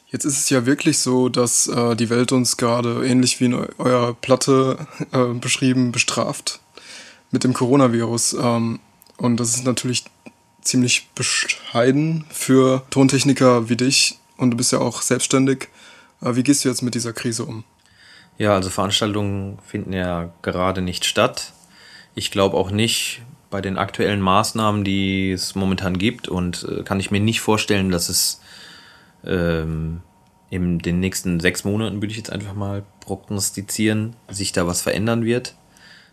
Jetzt 0.08 0.24
ist 0.24 0.38
es 0.38 0.50
ja 0.50 0.66
wirklich 0.66 0.98
so, 0.98 1.28
dass 1.28 1.66
äh, 1.66 1.96
die 1.96 2.10
Welt 2.10 2.30
uns 2.30 2.56
gerade 2.56 3.04
ähnlich 3.06 3.40
wie 3.40 3.46
in 3.46 3.54
eu 3.54 3.66
eurer 3.78 4.14
Platte 4.14 4.86
äh, 5.12 5.24
beschrieben 5.34 5.90
bestraft 5.90 6.60
mit 7.32 7.42
dem 7.42 7.52
Coronavirus. 7.52 8.36
Ähm, 8.40 8.78
und 9.16 9.38
das 9.38 9.56
ist 9.56 9.64
natürlich 9.64 10.04
ziemlich 10.62 11.08
bescheiden 11.14 12.24
für 12.30 12.82
Tontechniker 12.90 13.68
wie 13.68 13.76
dich 13.76 14.18
und 14.36 14.52
du 14.52 14.56
bist 14.56 14.72
ja 14.72 14.78
auch 14.78 15.02
selbstständig. 15.02 15.68
Äh, 16.22 16.36
Wie 16.36 16.42
gehst 16.42 16.64
du 16.64 16.68
jetzt 16.68 16.82
mit 16.82 16.94
dieser 16.94 17.12
Krise 17.12 17.44
um? 17.44 17.64
Ja, 18.38 18.54
also 18.54 18.70
Veranstaltungen 18.70 19.58
finden 19.66 19.92
ja 19.92 20.30
gerade 20.42 20.82
nicht 20.82 21.04
statt. 21.04 21.52
Ich 22.14 22.30
glaube 22.30 22.56
auch 22.56 22.70
nicht 22.70 23.22
bei 23.50 23.60
den 23.60 23.78
aktuellen 23.78 24.20
Maßnahmen, 24.20 24.84
die 24.84 25.32
es 25.32 25.54
momentan 25.54 25.98
gibt 25.98 26.28
und 26.28 26.66
äh, 26.70 26.82
kann 26.82 27.00
ich 27.00 27.10
mir 27.10 27.20
nicht 27.20 27.40
vorstellen, 27.40 27.90
dass 27.90 28.08
es 28.08 28.40
ähm, 29.26 30.00
in 30.50 30.78
den 30.78 31.00
nächsten 31.00 31.40
sechs 31.40 31.64
Monaten, 31.64 31.96
würde 31.96 32.12
ich 32.12 32.16
jetzt 32.16 32.32
einfach 32.32 32.54
mal 32.54 32.84
prognostizieren, 33.00 34.14
sich 34.28 34.52
da 34.52 34.66
was 34.66 34.82
verändern 34.82 35.24
wird. 35.24 35.54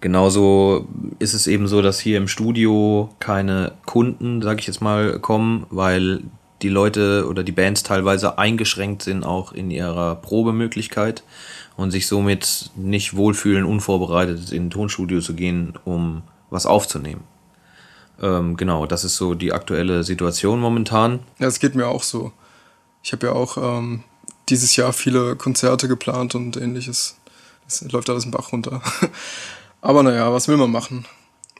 Genauso 0.01 0.87
ist 1.19 1.33
es 1.33 1.47
eben 1.47 1.67
so, 1.67 1.81
dass 1.81 1.99
hier 1.99 2.17
im 2.17 2.27
Studio 2.27 3.09
keine 3.19 3.73
Kunden, 3.85 4.41
sage 4.41 4.59
ich 4.59 4.67
jetzt 4.67 4.81
mal, 4.81 5.19
kommen, 5.19 5.65
weil 5.69 6.23
die 6.61 6.69
Leute 6.69 7.27
oder 7.29 7.43
die 7.43 7.51
Bands 7.51 7.83
teilweise 7.83 8.37
eingeschränkt 8.37 9.03
sind 9.03 9.23
auch 9.23 9.51
in 9.53 9.71
ihrer 9.71 10.15
Probemöglichkeit 10.15 11.23
und 11.75 11.91
sich 11.91 12.07
somit 12.07 12.71
nicht 12.75 13.15
wohlfühlen, 13.15 13.65
unvorbereitet 13.65 14.51
in 14.51 14.67
ein 14.67 14.69
Tonstudio 14.69 15.21
zu 15.21 15.35
gehen, 15.35 15.73
um 15.85 16.23
was 16.49 16.65
aufzunehmen. 16.65 17.23
Ähm, 18.21 18.57
genau, 18.57 18.85
das 18.85 19.03
ist 19.03 19.17
so 19.17 19.33
die 19.33 19.53
aktuelle 19.53 20.03
Situation 20.03 20.59
momentan. 20.59 21.19
Ja, 21.39 21.47
es 21.47 21.59
geht 21.59 21.75
mir 21.75 21.87
auch 21.87 22.03
so. 22.03 22.31
Ich 23.03 23.11
habe 23.11 23.27
ja 23.27 23.33
auch 23.33 23.57
ähm, 23.57 24.03
dieses 24.49 24.75
Jahr 24.75 24.93
viele 24.93 25.35
Konzerte 25.35 25.87
geplant 25.87 26.35
und 26.35 26.57
ähnliches. 26.57 27.17
Das 27.65 27.81
läuft 27.91 28.09
alles 28.09 28.25
im 28.25 28.31
Bach 28.31 28.51
runter. 28.51 28.81
Aber 29.81 30.01
naja, 30.03 30.31
was 30.33 30.47
will 30.47 30.57
man 30.57 30.71
machen? 30.71 31.05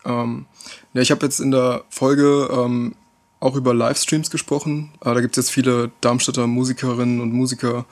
Ähm, 0.06 0.46
ja, 0.94 1.02
ich 1.02 1.12
habe 1.12 1.26
jetzt 1.26 1.40
in 1.40 1.52
der 1.52 1.84
Folge 1.90 2.50
ähm, 2.52 2.96
auch 3.40 3.56
über 3.56 3.74
Livestreams 3.74 4.32
gesprochen. 4.32 4.92
Äh, 5.02 5.14
da 5.14 5.22
gibt 5.22 5.38
es 5.38 5.46
jetzt 5.46 5.54
viele 5.54 5.92
Darmstädter 6.02 6.48
Musikerinnen 6.48 7.20
und 7.20 7.34
Musiker 7.34 7.86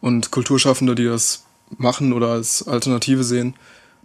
und 0.00 0.30
Kulturschaffende, 0.30 0.94
die 0.94 1.04
das 1.04 1.44
machen 1.76 2.12
oder 2.12 2.28
als 2.28 2.66
Alternative 2.66 3.24
sehen. 3.24 3.54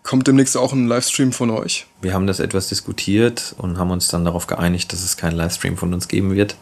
Kommt 0.02 0.28
demnächst 0.28 0.58
auch 0.58 0.74
ein 0.74 0.88
Livestream 0.88 1.34
von 1.34 1.52
euch? 1.52 1.86
Wir 2.02 2.14
haben 2.14 2.26
das 2.26 2.40
etwas 2.40 2.70
diskutiert 2.70 3.54
und 3.58 3.78
haben 3.78 3.92
uns 3.92 4.08
dann 4.08 4.26
darauf 4.26 4.48
geeinigt, 4.48 4.92
dass 4.94 5.04
es 5.04 5.18
keinen 5.18 5.36
Livestream 5.36 5.78
von 5.78 5.94
uns 5.94 6.08
geben 6.08 6.34
wird. 6.34 6.56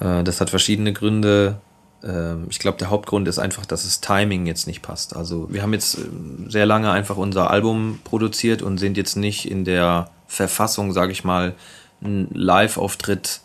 Äh, 0.00 0.24
Das 0.24 0.40
hat 0.40 0.50
verschiedene 0.50 0.92
Gründe. 0.92 1.60
Ähm, 2.02 2.46
Ich 2.50 2.58
glaube, 2.58 2.78
der 2.78 2.90
Hauptgrund 2.90 3.28
ist 3.28 3.38
einfach, 3.38 3.66
dass 3.66 3.84
das 3.84 4.00
Timing 4.00 4.46
jetzt 4.46 4.66
nicht 4.66 4.82
passt. 4.82 5.16
Also 5.16 5.48
wir 5.50 5.62
haben 5.62 5.72
jetzt 5.72 5.98
ähm, 5.98 6.50
sehr 6.50 6.66
lange 6.66 6.90
einfach 6.90 7.16
unser 7.16 7.50
Album 7.50 8.00
produziert 8.04 8.62
und 8.62 8.78
sind 8.78 8.96
jetzt 8.96 9.16
nicht 9.16 9.50
in 9.50 9.64
der 9.64 10.10
Verfassung, 10.26 10.92
sage 10.92 11.12
ich 11.12 11.24
mal, 11.24 11.54
einen 12.02 12.28
Live-Auftritt 12.32 13.40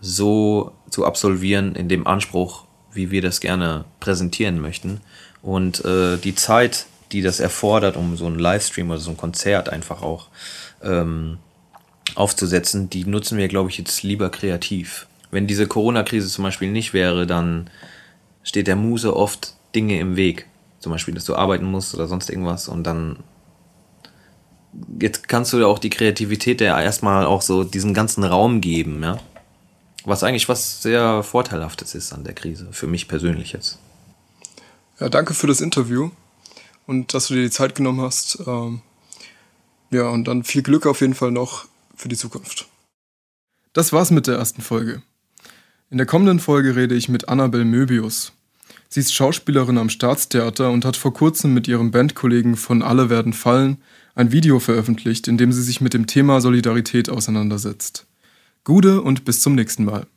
so 0.00 0.72
zu 0.90 1.06
absolvieren 1.06 1.74
in 1.74 1.88
dem 1.88 2.06
Anspruch, 2.06 2.64
wie 2.92 3.10
wir 3.10 3.22
das 3.22 3.40
gerne 3.40 3.84
präsentieren 4.00 4.60
möchten. 4.60 5.00
Und 5.42 5.84
äh, 5.84 6.16
die 6.18 6.34
Zeit, 6.34 6.86
die 7.12 7.22
das 7.22 7.40
erfordert, 7.40 7.96
um 7.96 8.16
so 8.16 8.26
einen 8.26 8.38
Livestream 8.38 8.90
oder 8.90 8.98
so 8.98 9.10
ein 9.10 9.16
Konzert 9.16 9.68
einfach 9.68 10.02
auch 10.02 10.26
ähm, 10.82 11.38
aufzusetzen, 12.14 12.90
die 12.90 13.04
nutzen 13.04 13.38
wir, 13.38 13.48
glaube 13.48 13.70
ich, 13.70 13.78
jetzt 13.78 14.02
lieber 14.02 14.28
kreativ. 14.30 15.06
Wenn 15.30 15.46
diese 15.46 15.66
Corona-Krise 15.66 16.28
zum 16.28 16.44
Beispiel 16.44 16.70
nicht 16.70 16.92
wäre, 16.92 17.26
dann 17.26 17.70
steht 18.42 18.66
der 18.66 18.76
Muse 18.76 19.14
oft 19.16 19.54
Dinge 19.74 19.98
im 19.98 20.16
Weg. 20.16 20.46
Zum 20.78 20.92
Beispiel, 20.92 21.14
dass 21.14 21.24
du 21.24 21.34
arbeiten 21.34 21.64
musst 21.64 21.94
oder 21.94 22.06
sonst 22.06 22.30
irgendwas 22.30 22.68
und 22.68 22.84
dann 22.84 23.18
jetzt 25.00 25.28
kannst 25.28 25.52
du 25.52 25.58
ja 25.58 25.66
auch 25.66 25.78
die 25.78 25.90
Kreativität 25.90 26.60
ja 26.60 26.80
erstmal 26.80 27.26
auch 27.26 27.42
so 27.42 27.64
diesen 27.64 27.94
ganzen 27.94 28.24
Raum 28.24 28.60
geben, 28.60 29.02
ja. 29.02 29.18
Was 30.04 30.22
eigentlich 30.22 30.48
was 30.48 30.82
sehr 30.82 31.22
Vorteilhaftes 31.22 31.94
ist 31.94 32.12
an 32.12 32.22
der 32.22 32.34
Krise, 32.34 32.68
für 32.70 32.86
mich 32.86 33.08
persönlich 33.08 33.52
jetzt. 33.52 33.78
Ja, 35.00 35.08
danke 35.08 35.34
für 35.34 35.48
das 35.48 35.60
Interview 35.60 36.10
und 36.86 37.12
dass 37.12 37.28
du 37.28 37.34
dir 37.34 37.42
die 37.42 37.50
Zeit 37.50 37.74
genommen 37.74 38.00
hast. 38.00 38.38
Ähm, 38.46 38.82
ja, 39.90 40.08
und 40.08 40.28
dann 40.28 40.44
viel 40.44 40.62
Glück 40.62 40.86
auf 40.86 41.00
jeden 41.00 41.14
Fall 41.14 41.32
noch 41.32 41.66
für 41.94 42.08
die 42.08 42.16
Zukunft. 42.16 42.68
Das 43.72 43.92
war's 43.92 44.10
mit 44.10 44.26
der 44.26 44.36
ersten 44.36 44.62
Folge. 44.62 45.02
In 45.88 45.98
der 45.98 46.06
kommenden 46.06 46.40
Folge 46.40 46.74
rede 46.74 46.96
ich 46.96 47.08
mit 47.08 47.28
Annabel 47.28 47.64
Möbius. 47.64 48.32
Sie 48.88 48.98
ist 48.98 49.14
Schauspielerin 49.14 49.78
am 49.78 49.88
Staatstheater 49.88 50.72
und 50.72 50.84
hat 50.84 50.96
vor 50.96 51.14
kurzem 51.14 51.54
mit 51.54 51.68
ihrem 51.68 51.92
Bandkollegen 51.92 52.56
von 52.56 52.82
Alle 52.82 53.08
werden 53.08 53.32
fallen 53.32 53.76
ein 54.16 54.32
Video 54.32 54.58
veröffentlicht, 54.58 55.28
in 55.28 55.38
dem 55.38 55.52
sie 55.52 55.62
sich 55.62 55.80
mit 55.80 55.94
dem 55.94 56.08
Thema 56.08 56.40
Solidarität 56.40 57.08
auseinandersetzt. 57.08 58.06
Gude 58.64 59.00
und 59.00 59.24
bis 59.24 59.40
zum 59.40 59.54
nächsten 59.54 59.84
Mal. 59.84 60.08